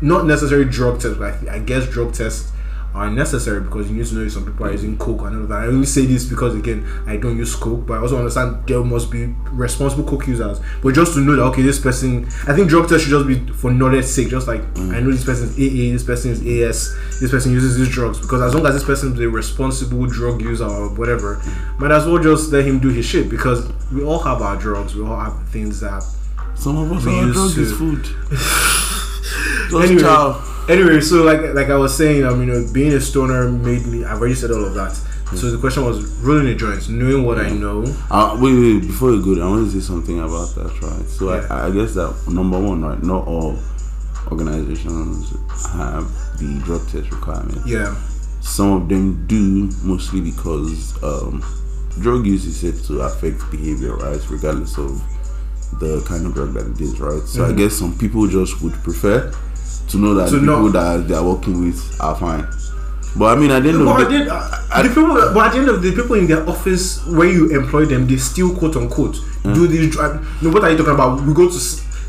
[0.00, 2.52] not necessarily drug tests, but I, I guess drug tests
[2.94, 5.46] are necessary because you need to know if some people are using coke and all
[5.46, 5.64] that.
[5.64, 8.82] I only say this because again I don't use coke, but I also understand there
[8.82, 10.60] must be responsible coke users.
[10.82, 13.52] But just to know that okay, this person, I think drug tests should just be
[13.54, 14.28] for knowledge sake.
[14.28, 17.76] Just like I know this person is AA, this person is AS, this person uses
[17.76, 21.42] these drugs because as long as this person is a responsible drug user or whatever,
[21.78, 24.94] might as well just let him do his shit because we all have our drugs,
[24.94, 26.02] we all have things that
[26.58, 28.02] Some of us used drug is food.
[29.70, 30.66] Just anyway, chow.
[30.68, 34.04] anyway, so like like I was saying, um, you know, being a stoner made me.
[34.04, 34.92] I've already said all of that.
[35.36, 37.84] So the question was rolling the joints, knowing what I know.
[38.10, 41.06] Uh, wait, wait, before you go there, I want to say something about that, right?
[41.06, 41.46] So Yeah.
[41.50, 43.02] I, I guess that number one, right?
[43.02, 43.58] Not all
[44.32, 45.30] organizations
[45.72, 47.60] have the drug test requirement.
[47.66, 47.94] Yeah,
[48.40, 51.44] Some of them do, mostly because um,
[52.00, 54.20] drug use is said to affect behavior, right?
[54.30, 55.02] Regardless of
[55.74, 57.22] the kind of drug that it is, right?
[57.22, 59.30] So I guess some people just would prefer
[59.88, 60.34] to know that Mm-hmm.
[60.34, 62.46] To the people know- that they are working with are fine.
[63.16, 65.52] But I mean, at the end but of the end- uh, the people, but at
[65.52, 68.76] the end of the people in their office where you employ them, they still quote
[68.76, 69.94] unquote do this.
[69.94, 70.22] Drug.
[70.42, 71.22] Know what are you talking about?
[71.22, 71.58] We go to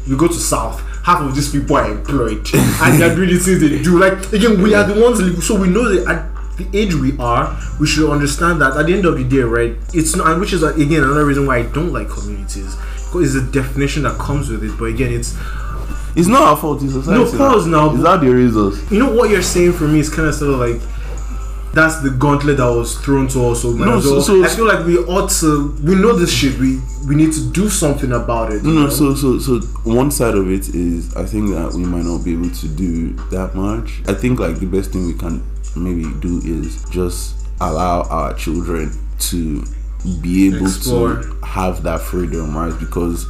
[0.10, 0.82] we go to South.
[1.05, 3.97] Half of these people are employed, and they're doing the things they do.
[3.97, 5.18] Like again, we are the ones.
[5.47, 8.93] So we know that at the age we are, we should understand that at the
[8.93, 9.78] end of the day, right?
[9.93, 12.76] It's not, and which is again another reason why I don't like communities.
[13.16, 14.78] It's a definition that comes with it.
[14.78, 15.36] But again, it's
[16.16, 16.82] It's not our fault.
[16.84, 17.32] It's society.
[17.32, 17.89] No, pause now.
[17.89, 18.91] How they raise us.
[18.91, 20.82] you know what you're saying for me is kind of sort of like
[21.72, 23.64] that's the gauntlet that was thrown to us.
[23.64, 25.76] Oh so, No, so- so- I feel like we ought to.
[25.84, 26.57] We know this shit.
[26.60, 28.64] We we need to do something about it.
[28.64, 28.84] you No, know?
[28.86, 28.89] no.
[28.89, 32.34] So, so, so one side of it is I think that we might not be
[32.34, 34.01] able to do that much.
[34.07, 35.43] I think like the best thing we can
[35.76, 38.91] maybe do is just allow our children
[39.30, 39.64] to
[40.22, 41.22] be able Explore.
[41.22, 42.78] to have that freedom, right?
[42.80, 43.26] Because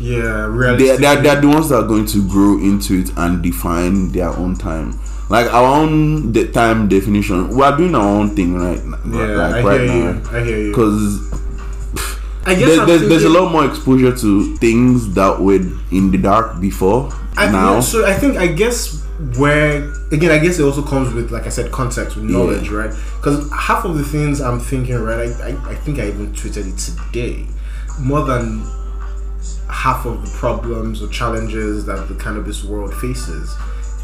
[0.00, 0.96] yeah, they, realistically.
[0.98, 4.12] they, are, they are the ones that are going to grow into it and define
[4.12, 4.98] their own time.
[5.28, 9.26] Like our own de- time definition, we are doing our own thing right, n- yeah,
[9.26, 10.10] like I right hear now.
[10.30, 10.38] you.
[10.38, 10.70] I hear you.
[10.70, 11.32] Because
[12.46, 15.56] I guess there, there's, there's a lot more exposure to things that were
[15.90, 17.74] in the dark before I, now.
[17.74, 19.04] yeah, so I think I guess
[19.36, 22.90] where again I guess it also comes with like I said context with knowledge right?
[23.16, 26.72] Because half of the things I'm thinking right I, I, I think I even tweeted
[26.72, 27.46] it today.
[28.00, 28.64] More than
[29.68, 33.54] half of the problems or challenges that the cannabis world faces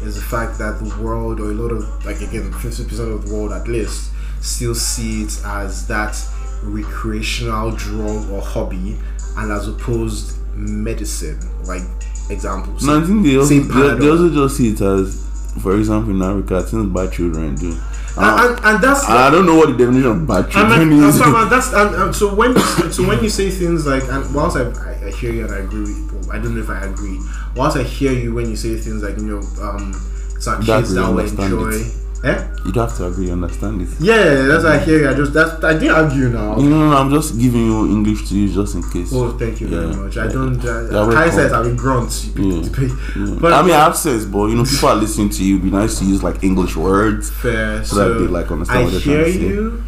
[0.01, 3.33] is the fact that the world or a lot of like again 50% of the
[3.33, 6.15] world at least still see it as that
[6.63, 8.97] recreational drug or hobby
[9.37, 11.81] and as opposed medicine like
[12.29, 15.24] examples no, I think they also, they, they also just see it as,
[15.61, 17.71] for example, in Africa, things bad children do.
[18.17, 20.93] and, and, and that's And I don't know what the definition of bad children and,
[20.93, 21.17] is.
[21.17, 22.57] so, and that's and, so when
[22.91, 24.69] so when you say things like and whilst I,
[25.05, 27.19] I, hear you and I agree with I don't know if I agree
[27.55, 29.91] whilst I hear you when you say things like you know um
[30.35, 31.43] it's our kids that will enjoy.
[31.43, 33.89] understand eh You'd have to agree, You understand it.
[33.99, 36.97] yeah that's what I hear I just that's I didn't argue now No, no, no,
[36.97, 39.11] I'm just giving you English to use just in case.
[39.13, 40.31] oh thank you very much I Yeah.
[40.37, 41.31] don't Yeah, uh, welcome.
[41.31, 43.35] says I will grunt Yeah.
[43.43, 45.55] but I mean, I have sense, but you know, people are listening to you.
[45.55, 47.29] It'd be nice to use like English words.
[47.29, 49.47] fair So so, that they, like, understand I what hear trying to say.
[49.47, 49.83] you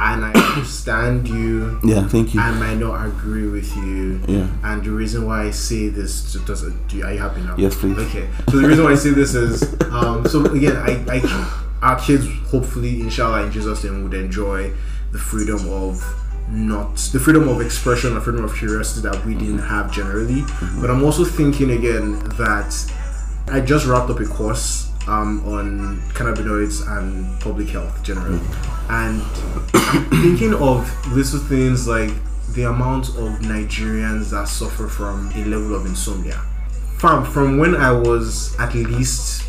[0.00, 2.40] and I understand you Yeah, thank you.
[2.40, 4.20] I might not agree with you.
[4.28, 4.48] Yeah.
[4.62, 7.56] And the reason why I say this does do are you happy now?
[7.56, 7.98] Yes, please.
[7.98, 8.28] Okay.
[8.50, 12.26] So the reason why I say this is um so again I, I our kids
[12.50, 14.72] hopefully inshallah in Jesus name would enjoy
[15.12, 16.02] the freedom of
[16.48, 20.44] not the freedom of expression and freedom of curiosity that we didn't have generally.
[20.80, 22.74] But I'm also thinking again that
[23.48, 28.40] I just wrapped up a course um, on cannabinoids and public health generally,
[28.90, 29.22] and
[30.22, 32.10] thinking of little things like
[32.54, 36.40] the amount of Nigerians that suffer from a level of insomnia.
[36.98, 39.44] From from when I was at least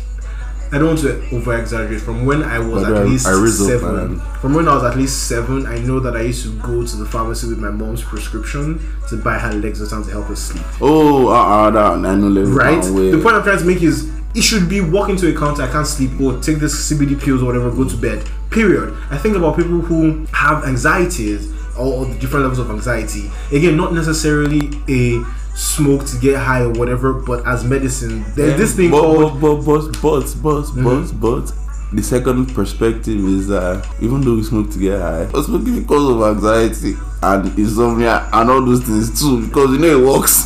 [0.72, 2.00] I don't want to over exaggerate.
[2.00, 4.84] From when I was But at I- least I seven, and- from when I was
[4.84, 7.70] at least seven, I know that I used to go to the pharmacy with my
[7.70, 10.62] mom's prescription to buy her Lexotan to help her sleep.
[10.80, 12.80] Oh, uh, uh, that I know Right?
[12.82, 15.70] The point I'm trying to make is it should be walking to a counter, I
[15.70, 18.24] can't sleep, or take this CBD pills or whatever, go to bed.
[18.50, 18.96] Period.
[19.10, 23.30] I think about people who have anxieties or, or the different levels of anxiety.
[23.52, 25.24] Again, not necessarily a
[25.56, 28.24] smoke to get high or whatever, but as medicine.
[28.34, 31.20] There's this thing but, called but, but, but, but, but, mm-hmm.
[31.20, 31.52] but, but,
[31.92, 36.08] the second perspective is that even though we smoke to get high, we're smoking because
[36.08, 40.44] of anxiety and insomnia and all those things too, because you know it works.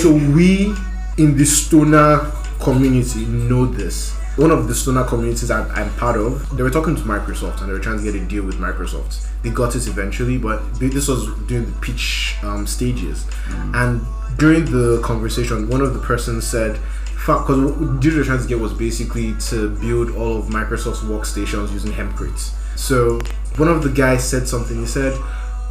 [0.00, 0.74] so we
[1.18, 4.14] in the stoner community know this.
[4.36, 7.68] One of the stoner communities I'm, I'm part of they were talking to microsoft and
[7.68, 9.26] they were trying to get a deal with microsoft.
[9.42, 13.26] They got it eventually but this was during the pitch um, stages.
[13.74, 14.02] And
[14.38, 16.78] during the conversation one of the persons said
[17.12, 21.70] because what they were trying to get was basically to build all of microsoft's workstations
[21.72, 22.38] using hempcrete.
[22.78, 23.20] So
[23.56, 24.78] one of the guys said something.
[24.78, 25.18] He said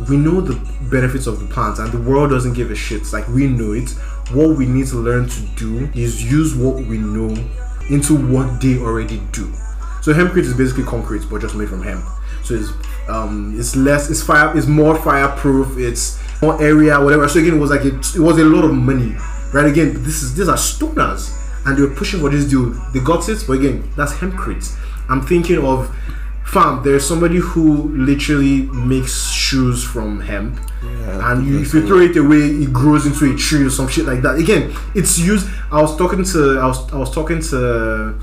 [0.08, 0.56] we know the
[0.90, 3.12] benefits of the plants and the world doesn't give a shit.
[3.12, 3.94] Like we know it
[4.32, 7.36] what we need to learn to do is use what we know
[7.90, 9.52] into what they already do.
[10.02, 12.04] So hempcrete is basically concrete but just made from hemp.
[12.44, 12.72] So it's
[13.10, 17.28] um it's less it's fire it's more fireproof it's more area whatever.
[17.28, 19.16] So again it was like it, it was a lot of money
[19.54, 19.66] right?
[19.66, 22.70] Again this is these are stoners and they were pushing for this deal.
[22.94, 24.76] They got it but again that's hempcrete
[25.10, 25.94] i'm thinking of
[26.52, 30.60] fam there's somebody who literally makes shoes from hemp.
[30.84, 33.88] Yeah, and you, if you throw it away it grows into a tree or some
[33.88, 34.38] shit like that.
[34.40, 38.20] Again it's used i was talking to i was i was talking to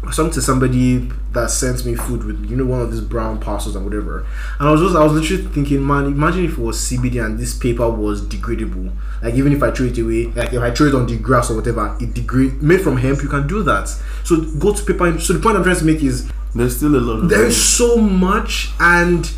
[0.00, 3.00] I was talking to somebody that sent me food with you know one of these
[3.00, 4.24] brown parcels and whatever.
[4.60, 7.38] And i was just i was literally thinking man imagine if it was cbd and
[7.38, 8.94] this paper was degradable.
[9.22, 11.50] Like even if i throw it away like if i throw it on the grass
[11.50, 13.88] or whatever it degrade made from hemp you can do that.
[14.24, 17.00] So go to paper so the point i'm trying to make is There's still a
[17.00, 19.30] lot of there's so much and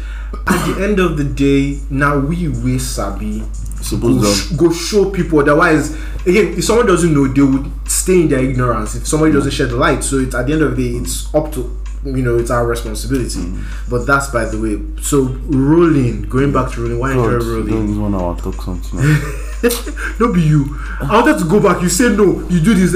[0.46, 3.42] at the end of the day now we we sabi
[3.82, 5.40] Suppose go, sh- go show people.
[5.40, 5.94] Otherwise
[6.26, 8.94] again if someone doesn't know they would stay in their ignorance.
[8.94, 10.04] If somebody doesn't shed the light.
[10.04, 12.66] So it's at the end of the day it's up to you know it's our
[12.66, 13.40] responsibility.
[13.40, 13.90] Mm.
[13.90, 15.02] But that's by the way.
[15.02, 19.00] So rolling going back to rolling why enjoy God, rolling don't one hour talk something.
[20.20, 20.64] no be you
[21.00, 22.92] i wanted to go back you say no you do this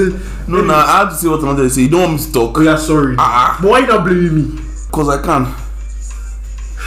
[0.47, 1.81] no, no, I have to say what I wanted to say.
[1.81, 3.57] You don't want me to talk oh yeah sorry Ah.
[3.59, 5.53] but why you not blaming me because I can.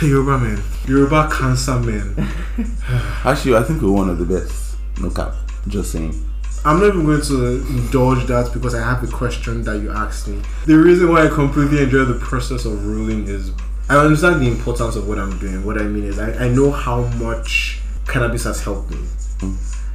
[0.00, 2.14] Yoruba man Yoruba cancer man
[3.24, 4.76] Actually, I think we're one of the best.
[5.00, 5.34] No cap.
[5.66, 6.14] Just saying.
[6.64, 10.28] I'm not even going to indulge that because I have a question that you asked
[10.28, 10.40] me.
[10.66, 13.52] The reason why I completely enjoy the process of ruling is
[13.88, 15.64] I understand the importance of what I'm doing.
[15.64, 18.98] What I mean is I, I know how much cannabis has helped me.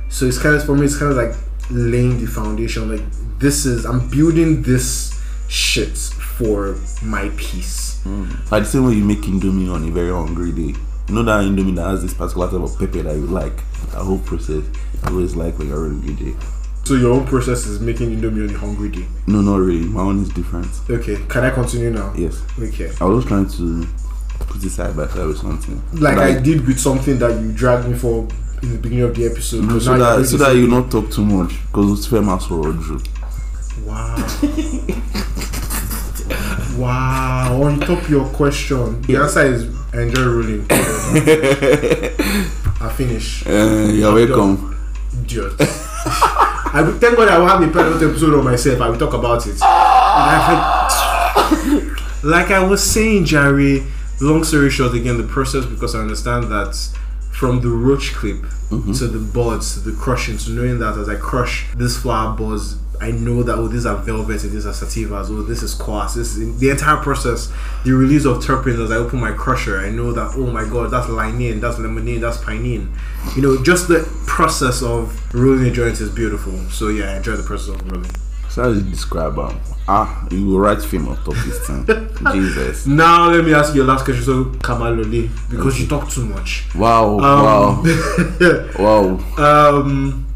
[0.10, 1.36] So it's kind of for me it's kind of like
[1.70, 2.90] laying the foundation.
[2.96, 3.06] Like
[3.40, 5.20] this is I'm building this
[5.50, 8.02] shit for my peace.
[8.04, 8.26] Hmm.
[8.52, 10.78] Like the same way you make Indomie on a very hungry day.
[11.08, 13.56] You know that Indomie that has this particular type of pepper that you like.
[13.92, 14.64] That whole process.
[15.04, 16.36] I always like when you're hungry day.
[16.86, 19.06] So your own process is making indomie on a hungry day.
[19.28, 19.88] No, not really.
[19.88, 20.68] My own is different.
[20.90, 22.14] Okay, can I continue now?
[22.18, 22.44] Yes.
[22.60, 22.92] Okay.
[23.00, 23.88] I was trying to
[24.40, 25.82] put it side by side with something.
[25.94, 28.28] like I did with something that you dragged me for
[28.64, 29.82] in the beginning of the episode.
[29.82, 33.00] So that so that you not talk too much because it's famous for Rodru.
[33.86, 34.16] Wow.
[36.80, 37.62] wow.
[37.64, 40.66] On top of your question, the answer is enjoy rolling.
[42.82, 43.46] I finish.
[43.46, 44.76] Uh, you're welcome.
[45.24, 45.54] Idiot.
[45.60, 48.82] I will, thank God I will have a private episode on myself.
[48.82, 49.60] I will talk about it.
[52.24, 53.84] Like I was saying, Jerry.
[54.22, 56.74] Long story short, again, the process because I understand that
[57.34, 58.94] from the roach clip mm-hmm.
[58.94, 62.78] to the buds to the crushing to knowing that as I crush this flower buds,
[63.02, 66.14] I know that oh these are velvet, and these are sativas, oh this is quartz.
[66.14, 67.52] This is the entire process.
[67.84, 70.92] The release of terpenes as I open my crusher, I know that oh my god,
[70.92, 72.96] that's lignine, that's limonene, that's pinene.
[73.36, 76.54] You know, just the process of rolling a joint is beautiful.
[76.70, 78.12] So yeah, I enjoy the process of rolling.
[78.54, 81.86] So how do you describe um ah you will write film on top this thing.
[82.34, 82.86] Jesus.
[82.86, 84.24] Now let me ask you a last question.
[84.24, 86.66] So Kamalole, because you talk too much.
[86.76, 87.84] Wow, Um, wow,
[88.80, 89.78] wow.
[89.78, 90.28] um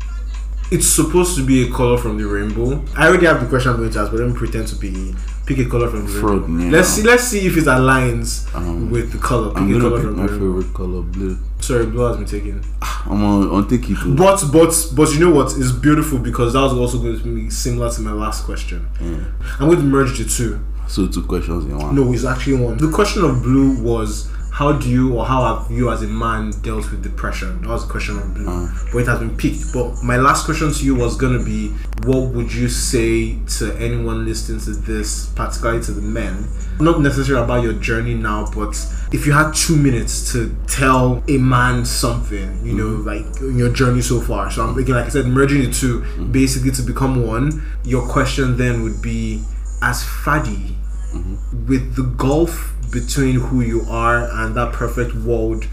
[0.69, 2.83] it's supposed to be a color from the rainbow.
[2.97, 5.13] I already have the question I'm going to ask, but let me pretend to be
[5.45, 6.45] pick a color from the rainbow.
[6.65, 6.71] yeah.
[6.71, 7.03] Let's see.
[7.03, 9.49] Let's see if it aligns Um, with the color.
[9.49, 10.61] Pick I'm a color pick from my the rainbow.
[10.61, 11.37] favorite color, blue.
[11.61, 12.61] Sorry, blue has been taken.
[13.05, 13.97] I'm on, on take it.
[14.15, 17.49] But but but you know what is beautiful because that was also going to be
[17.49, 18.87] similar to my last question.
[18.99, 19.25] Mm.
[19.59, 20.59] I'm going to merge the two.
[20.87, 21.95] So two questions in one.
[21.95, 22.77] No, it's actually one.
[22.77, 26.49] The question of blue was how do you or how have you as a man
[26.63, 27.61] dealt with depression?
[27.61, 28.49] That was the question of blue.
[28.49, 28.67] Uh.
[28.91, 29.71] But it has been picked.
[29.71, 31.69] But my last question to you was gonna be
[32.05, 36.47] what would you say to anyone listening to this, particularly to the men?
[36.79, 38.75] Not necessarily about your journey now, but
[39.11, 43.07] if you had two minutes to tell a man something, you know, mm-hmm.
[43.07, 44.49] like in your journey so far.
[44.49, 46.31] So I'm thinking, like I said, merging the 2 mm-hmm.
[46.31, 47.63] basically to become one.
[47.83, 49.43] Your question then would be
[49.83, 50.73] as Fadi,
[51.13, 51.67] mm-hmm.
[51.67, 55.67] with the gulf between who you are and that perfect world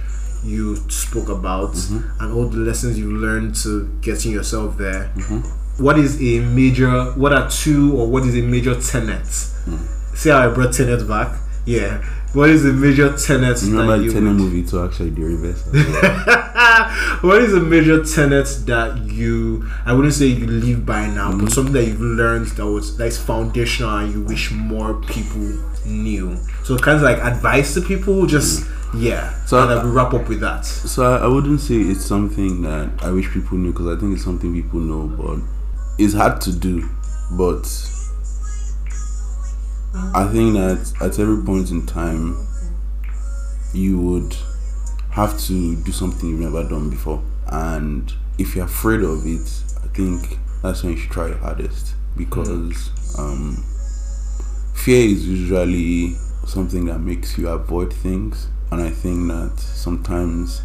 [0.44, 2.22] you spoke about mm-hmm.
[2.22, 5.10] and all the lessons you learned to getting yourself there.
[5.16, 5.82] Mm-hmm.
[5.82, 9.22] What is a major what are two or what is a major tenet?
[9.24, 10.16] Mm.
[10.16, 11.36] See how i brought tenet back?
[11.64, 12.02] Yeah.
[12.34, 15.22] What is a major tenet Remember that the you Tenet would- movie to actually the
[15.22, 15.62] reverse.
[17.22, 21.44] what is a major tenet that you I wouldn't say you live by now, Mm-hmm.
[21.44, 25.40] but something that you've learned that was that's foundational and you wish more people
[25.86, 26.36] knew.
[26.64, 29.44] So kind of like advice to people, just yeah.
[29.44, 30.64] So and I- wrap up with that.
[30.64, 34.14] So I, I wouldn't say it's something that I wish people knew because I think
[34.14, 35.38] it's something people know, but
[35.98, 36.88] it's hard to do.
[37.32, 37.64] But
[40.14, 42.46] I think that at every point in time,
[43.72, 44.36] you would
[45.10, 49.86] have to do something you've never done before, and if you're afraid of it, I
[49.88, 53.62] think that's when you should try your hardest because um,
[54.74, 56.14] fear is usually
[56.46, 60.62] something that makes you avoid things and i think that sometimes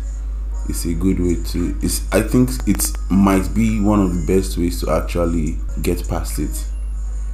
[0.68, 4.58] it's a good way to it's i think it might be one of the best
[4.58, 6.66] ways to actually get past it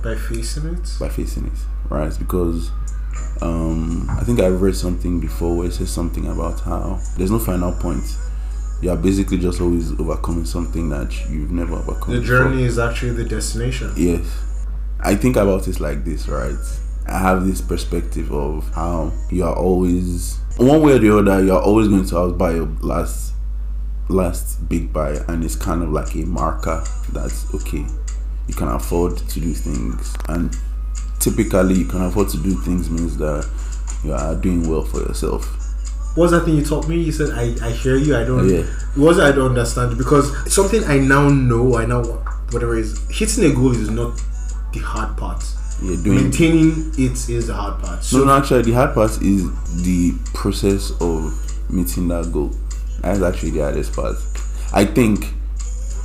[0.04, 0.90] By facing it.
[1.00, 1.60] by facing it
[1.90, 2.72] right because
[3.42, 7.40] um i think i've read something before where it says something about how there's no
[7.40, 8.04] final point
[8.82, 12.38] you're basically just always overcoming something that you've never overcome The before.
[12.38, 13.92] journey is actually the destination.
[13.96, 14.26] Yes.
[15.00, 16.56] I think about it like this, right?
[17.08, 21.62] I have this perspective of how you are always one way or the other, you're
[21.62, 23.34] always going to outbuy your last
[24.08, 27.86] last big buy and it's kind of like a marker that's okay.
[28.48, 30.56] You can afford to do things and
[31.20, 33.50] typically you can afford to do things means that
[34.04, 35.46] you are doing well for yourself.
[36.16, 37.02] What's that thing you taught me?
[37.02, 38.16] You said I, I hear you.
[38.16, 38.48] I don't.
[38.48, 38.64] Yeah.
[38.96, 41.76] What I don't understand because something I now know.
[41.76, 42.04] I know
[42.52, 44.22] whatever it is hitting a goal is not
[44.76, 45.44] the hard part.
[45.82, 48.04] You're doing Maintaining it is the hard part.
[48.04, 49.50] So No, no, actually, the hard part is
[49.84, 51.34] the process of
[51.70, 52.52] meeting that goal.
[53.02, 54.16] That's actually the hardest part.
[54.74, 55.34] I think.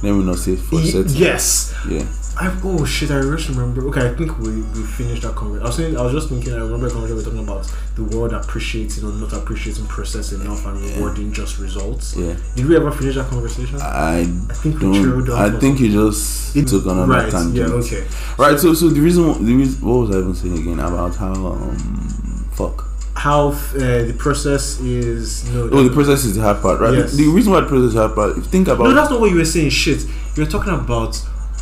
[0.03, 1.13] Let me not say for y- certain.
[1.15, 1.75] yes.
[1.89, 2.05] Yeah.
[2.41, 3.11] I oh shit!
[3.11, 3.87] I just remember.
[3.89, 5.63] Okay, I think we, we finished that conversation.
[5.63, 6.55] I was saying I was just thinking.
[6.55, 10.33] I remember a conversation we were talking about the world appreciating or not appreciating process
[10.33, 12.17] enough and rewarding just results.
[12.17, 12.37] Yeah.
[12.57, 13.79] Did we ever finish that conversation?
[13.83, 14.25] I,
[14.55, 17.31] think we on I think you just It- took another right.
[17.31, 17.57] tangent.
[17.57, 17.75] Yeah.
[17.75, 18.07] Okay.
[18.39, 18.59] Right.
[18.59, 22.49] So, so the reason, the reason, what was I even saying again about how um,
[22.53, 22.87] fuck.
[23.15, 25.69] How uh, the process is no.
[25.71, 26.95] Oh, the process is the hard part, right?
[26.95, 27.13] Yes.
[27.13, 28.47] The reason why the process is the hard part.
[28.47, 29.69] Think about No, that's not what you were saying.
[29.69, 30.05] Shit,
[30.37, 31.21] you were talking about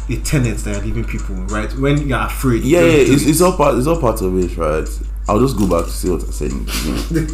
[0.09, 1.71] the tenets that are leaving people, right?
[1.75, 2.65] When you're afraid.
[2.65, 3.77] yeah, yeah, it's, it's all part.
[3.79, 4.89] It's all part of it, right?
[5.29, 7.29] I'll just go back to see what I said.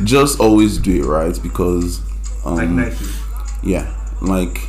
[0.04, 2.00] just always do it right because
[2.44, 3.04] um, like Nike.
[3.62, 3.90] yeah
[4.20, 4.60] like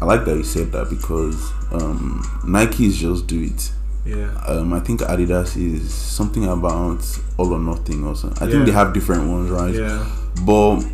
[0.00, 3.72] i like that you said that because um nike is just do it
[4.06, 4.32] Yeah.
[4.46, 7.04] um i think adidas is something about
[7.38, 8.52] all or nothing or something i Yeah.
[8.52, 10.06] think they have different ones right Yeah.
[10.46, 10.84] but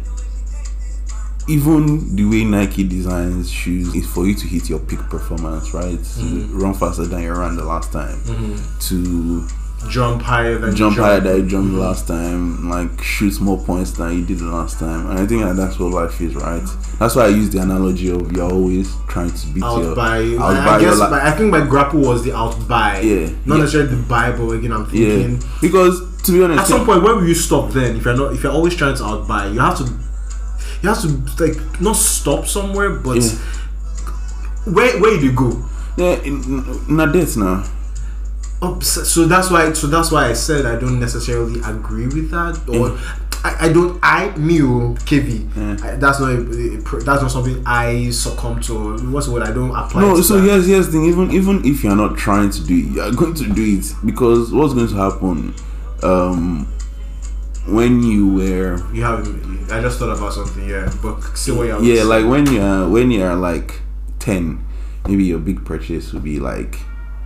[1.48, 5.98] even the way Nike designs shoes is for you to hit your peak performance, right?
[5.98, 6.58] Mm-hmm.
[6.58, 8.18] run faster than you ran the last time,
[8.80, 9.46] to
[9.88, 13.92] Jump higher than jump you higher than you jumped last time, like shoot more points
[13.92, 15.08] than you did the last time.
[15.08, 16.64] And I think that that's what life is, right?
[16.98, 20.36] That's why I use the analogy of you're always trying to beat your Outbuy.
[20.36, 23.04] outbuy I, I guess li- I think my grapple was the out outbuy.
[23.04, 23.36] Yeah.
[23.46, 23.60] Not Yeah.
[23.62, 25.48] necessarily the buy, but again, I'm yeah, thinking.
[25.60, 27.94] because to be honest, At some point, where will you stop then?
[27.96, 29.84] If you're not, if you're always trying to outbuy, you have to,
[30.82, 33.38] you have to like not stop somewhere, but Yeah.
[34.64, 35.64] where where do you go?
[35.96, 36.40] yeah, in,
[36.88, 37.64] not that now.
[38.60, 39.72] Oh, so that's why.
[39.72, 42.98] So that's why I said I don't necessarily agree with that, or
[43.44, 44.00] I, I don't.
[44.02, 45.82] I me oh, KV.
[45.82, 46.30] I, that's not.
[46.32, 46.36] A,
[47.04, 48.98] that's not something I succumb to.
[49.10, 49.42] What's what?
[49.42, 50.00] I don't apply.
[50.02, 50.42] No, so that.
[50.48, 51.04] here's here's thing.
[51.04, 54.52] Even even if you're not trying to do it, you're going to do it because
[54.52, 55.54] what's going to happen?
[56.02, 56.66] Um,
[57.66, 59.26] when you were You have.
[59.70, 60.68] I just thought about something.
[60.68, 61.82] Yeah, but see what you're.
[61.82, 63.80] yeah, like when you're when you're like
[64.18, 64.64] ten,
[65.06, 66.78] maybe your big purchase would be like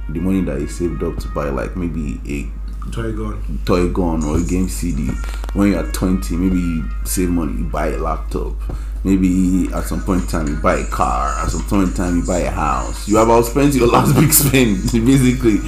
[0.08, 2.50] the money that you saved up to buy like maybe a
[2.90, 3.60] Toy gun.
[3.64, 5.08] toy gun or a game CD.
[5.54, 8.54] When you're 20, maybe you save money, you buy a laptop.
[9.04, 11.28] Maybe at some point in time you buy a car.
[11.44, 13.06] At some point in time you buy a house.
[13.08, 15.60] You have outspent your last big spend, basically.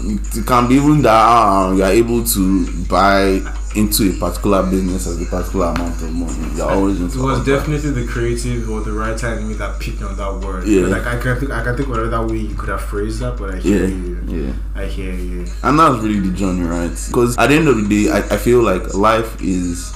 [0.00, 3.40] It can be even that uh, you are able to buy
[3.76, 6.56] into a particular business as a particular amount of money.
[6.56, 7.56] You're always into It was that.
[7.58, 10.66] definitely the creative or the writer in me that picked on that word.
[10.66, 10.86] Yeah.
[10.86, 13.36] Like I can think I can think of another way you could have phrased that,
[13.36, 14.22] but I hear Yeah, you.
[14.26, 14.52] yeah.
[14.74, 15.46] I hear you.
[15.62, 16.90] And that's really the journey, right?
[17.08, 19.92] Because at the end of the day, I, I feel like life is,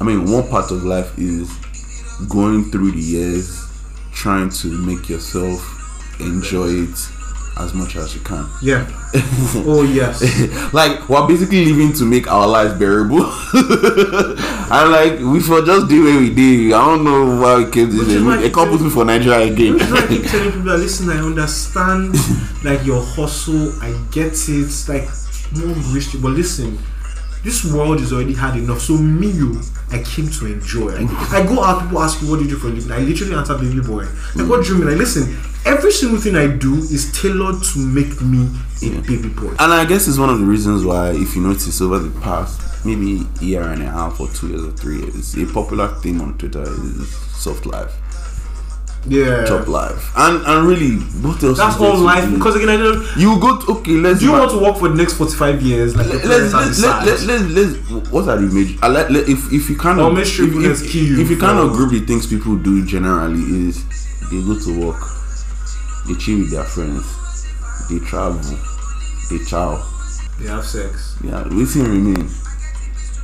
[0.00, 1.50] I mean, one part of life is
[2.28, 3.64] going through the years,
[4.12, 5.72] trying to make yourself
[6.20, 7.08] enjoy it
[7.58, 8.46] as much as you can.
[8.60, 8.86] Yeah.
[9.66, 10.20] oh yes.
[10.74, 13.24] like, we're basically living to make our lives bearable.
[13.54, 16.72] and like, we for just do what we did.
[16.72, 17.72] I don't know why we Which
[18.08, 18.16] this.
[18.16, 19.80] is why A couple people for Nigeria again.
[19.80, 22.14] I keep telling people that listen, I understand
[22.62, 25.08] like your hustle, I get it, like
[25.92, 26.78] risky, but listen,
[27.46, 28.80] this world is already hard enough.
[28.80, 31.00] So me, you, I came to enjoy.
[31.00, 32.90] Like, I go out, people ask me what do you do for a living.
[32.90, 34.04] I literally answer baby boy.
[34.34, 34.88] Like what do you mean?
[34.88, 38.50] Like listen, every single thing I do is tailored to make me
[38.82, 39.54] a baby boy.
[39.60, 42.60] And I guess it's one of the reasons why, if you notice over the past
[42.84, 46.36] maybe year and a half or two years or three years, a popular theme on
[46.38, 47.92] Twitter is soft life,
[49.08, 49.44] Yeah.
[49.44, 51.58] job life, and and really, what else?
[51.58, 53.92] That's all life because again I don't you go to okay.
[53.92, 57.04] Let's do you want to work for the next 45 years like let's let's let,
[57.06, 57.20] let, decided?
[57.26, 60.26] let, let's what are the major uh, let, let, if if you kind of if,
[60.40, 63.84] if, you if you kind of group the things people do generally is
[64.30, 65.00] they go to work
[66.08, 67.06] they chill with their friends
[67.88, 68.40] they travel
[69.30, 69.78] they chow
[70.40, 71.16] They have sex.
[71.22, 72.28] yeah waiting remain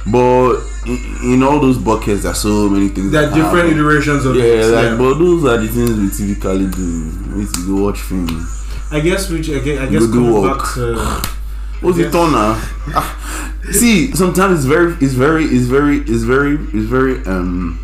[0.06, 3.78] but in, in all those buckets there's so many things There are different happen.
[3.78, 4.66] iterations of yeah, it.
[4.66, 8.28] like but those are the things we typically do we to go watch film
[8.90, 10.58] I guess which again I guess coming work.
[10.58, 11.22] back to
[11.82, 12.54] What's on now?
[12.94, 17.78] Ah, See, sometimes it's very, it's very, it's very, it's very, it's very, um,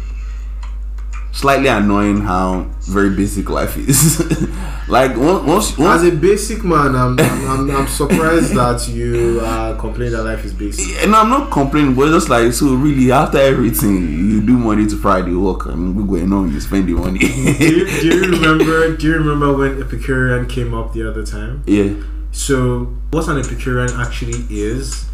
[1.39, 4.19] slightly annoying how very basic life is.
[4.89, 9.79] like once, once, as a basic man, I'm I'm, I'm, I'm surprised that you uh,
[9.79, 10.97] complain that life is basic.
[11.05, 13.97] and I'm not complaining, but just like so, really, after everything,
[14.31, 17.21] you do Monday to Friday work, and we going on, you spend the money.
[17.21, 18.97] do, you, do you remember?
[18.97, 21.63] Do you remember when Epicurean came up the other time?
[21.67, 21.95] yeah,
[22.33, 25.05] So what an Epicurean actually is.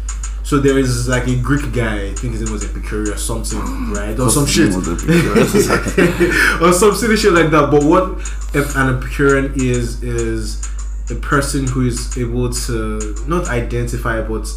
[0.45, 3.91] So there is like a Greek guy, I think his name was Epicurus or something,
[3.91, 4.17] right?
[4.19, 4.69] Or some shit.
[4.69, 5.69] name was Epicurus.
[6.61, 7.71] or some silly shit like that.
[7.71, 8.19] But what
[8.53, 10.63] ep- an Epicurean is is
[11.09, 14.47] a person who is able to not identify but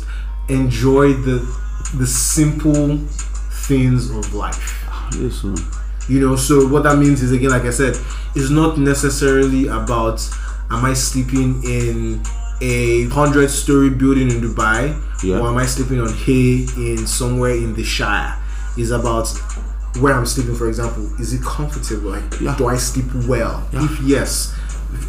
[0.51, 1.39] enjoy the
[1.97, 2.99] the simple
[3.67, 4.85] things of life.
[5.19, 5.55] yeah, so
[6.07, 7.97] You know, so what that means is again, like I said,
[8.35, 10.21] it's not necessarily about
[10.71, 12.23] am I sleeping in
[12.61, 15.41] a hundred story building in Dubai Yeah.
[15.41, 18.37] or am I sleeping on hay in somewhere in the Shire?
[18.77, 19.29] Is about
[20.01, 21.11] where I'm sleeping, for example.
[21.19, 22.11] Is it comfortable?
[22.11, 22.57] Like, Yeah.
[22.57, 23.67] do I sleep well?
[23.73, 24.55] If yes,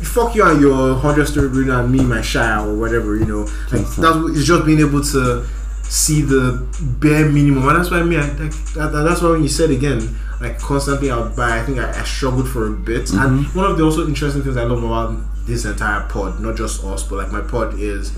[0.01, 3.15] fuck you and your hundred story building and me, my Shire or whatever.
[3.15, 3.41] You know,
[3.71, 5.45] like that's it's just being able to
[5.83, 6.65] see the
[6.99, 9.69] bare minimum, and that's why I mean, I, that, that- that's why when you said
[9.71, 11.59] again, like constantly I'll buy.
[11.59, 13.57] I think I, I struggled for a bit, and mm-hmm.
[13.57, 15.15] one of the also interesting things I love about
[15.49, 18.13] this entire pod, not just us, but like my pod is.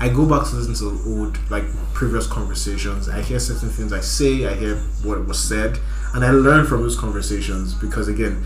[0.00, 1.64] I go back to listen to old, like
[1.94, 3.08] previous conversations.
[3.08, 4.74] I hear certain things I say, I hear
[5.04, 5.78] what was said,
[6.14, 8.44] and I learn from those conversations because, again,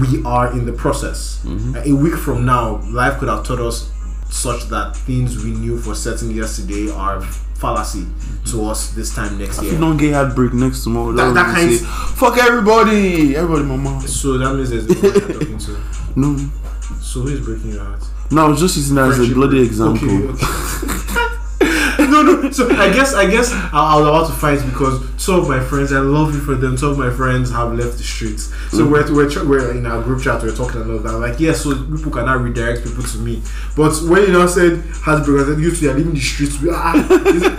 [0.00, 1.42] we are in the process.
[1.46, 3.90] Uh, A week from now, life could have taught us
[4.28, 8.06] such that things we knew for certain yesterday are fallacy
[8.50, 9.68] to us this time next year.
[9.68, 11.84] if you don't get heartbreak next tomorrow, That- that, kind- say,
[12.16, 14.06] fuck everybody, everybody, mama.
[14.06, 15.80] So that means there's the one you're talking to.
[16.16, 16.36] No,
[17.00, 18.04] So who is breaking your heart?
[18.30, 20.08] no, I was just using that as a bloody example.
[20.08, 22.06] Okay, okay.
[22.10, 22.50] no, no.
[22.50, 25.60] So I guess, I guess I, I was about to fight because some of my
[25.60, 26.76] friends, I love you for them.
[26.76, 28.52] Some of my friends have left the streets.
[28.70, 30.42] So we're, we're we're in our group chat.
[30.42, 31.18] We're talking about that.
[31.18, 33.42] Like, yes, so people cannot redirect people to me.
[33.76, 36.58] But when you now said heartbreak, I said you two are leaving the streets.
[36.72, 36.94] Ah,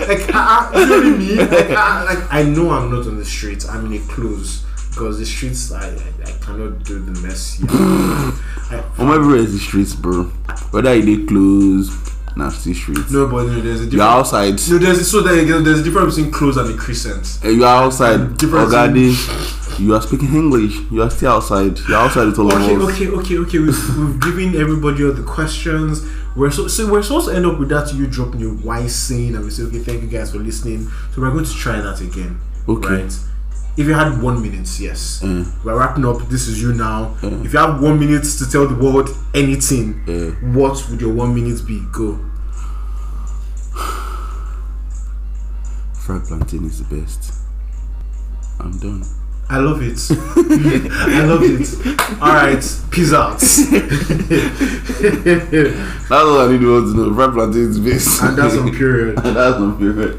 [0.08, 1.36] like, ah, ah, only me?
[1.36, 3.68] Like, ah, like, I know I'm not on the streets.
[3.68, 4.64] I'm in a close.
[4.94, 7.68] Because the streets, I, I, I cannot do the mess here.
[8.98, 10.26] I'm everywhere is the streets, bro.
[10.72, 11.90] Whether you dey close,
[12.36, 13.12] nasty streets.
[13.12, 14.60] no, but no, there's a You're outside.
[14.70, 17.40] No, there's so there there's a difference between close and the crescent.
[17.44, 18.38] Eh, You are outside.
[18.38, 20.76] Difference Ogade, you are speaking English.
[20.92, 21.78] You are still outside.
[21.88, 22.94] You're outside with all Okay, of us.
[22.96, 23.60] okay, okay, okay.
[23.60, 26.02] We've, we've given everybody all the questions.
[26.36, 29.36] We're so, so we're supposed to end up with that you dropping your wise saying
[29.36, 30.88] and we say, okay, thank you guys for listening.
[31.14, 32.40] So we're going to try that again.
[32.68, 33.04] Okay.
[33.04, 33.20] Right.
[33.76, 35.46] If you had one minute, yes, Mm.
[35.64, 36.28] we're wrapping up.
[36.30, 37.16] This is you now.
[37.22, 37.44] Mm.
[37.46, 40.54] If you have one minute to tell the world anything, Mm.
[40.54, 41.82] what would your one minute be?
[41.92, 42.20] Go.
[46.06, 47.34] Fried plantain is the best.
[48.60, 49.04] I'm done.
[49.50, 50.00] I love it.
[50.12, 51.68] I love it.
[52.22, 53.40] All right, peace out.
[53.40, 53.72] That's
[56.12, 57.14] all I need to know.
[57.14, 58.22] Fried plantain is the best.
[58.24, 59.20] and that's on period.
[59.24, 60.18] And that's my favorite.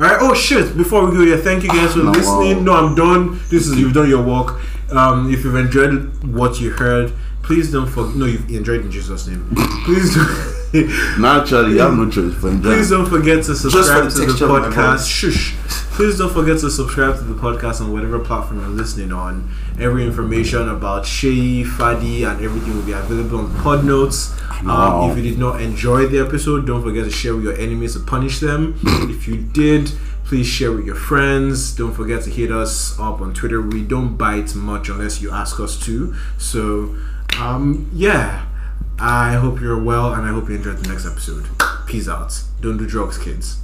[0.00, 0.16] All right.
[0.20, 0.76] Oh shit!
[0.76, 2.58] Before we go here, thank you guys for No, listening.
[2.58, 2.62] wow.
[2.62, 3.38] No, I'm done.
[3.50, 4.60] This is you've done your work.
[4.90, 7.12] Um, if you've enjoyed what you heard,
[7.42, 8.16] please don't forget.
[8.16, 9.46] No, you've enjoyed in Jesus' name.
[9.84, 11.20] Please don't.
[11.20, 12.76] Naturally, you have no choice for enjoying.
[12.76, 15.08] Please don't forget to subscribe the to the texture of my podcast.
[15.08, 15.54] Shush.
[15.90, 19.50] Please don't forget to subscribe to the podcast on whatever platform you're listening on.
[19.78, 24.32] Every information about Shay, Fadi, and everything will be available on the pod notes.
[24.66, 27.94] Um, if you did not enjoy the episode, don't forget to share with your enemies
[27.94, 28.78] to punish them.
[29.10, 29.90] if you did,
[30.24, 31.74] please share with your friends.
[31.74, 33.60] Don't forget to hit us up on Twitter.
[33.60, 36.14] We don't bite much unless you ask us to.
[36.38, 36.96] So,
[37.38, 38.46] um, yeah.
[38.98, 41.46] I hope you're well and I hope you enjoyed the next episode.
[41.86, 42.42] Peace out.
[42.60, 43.60] Don't do drugs, kids.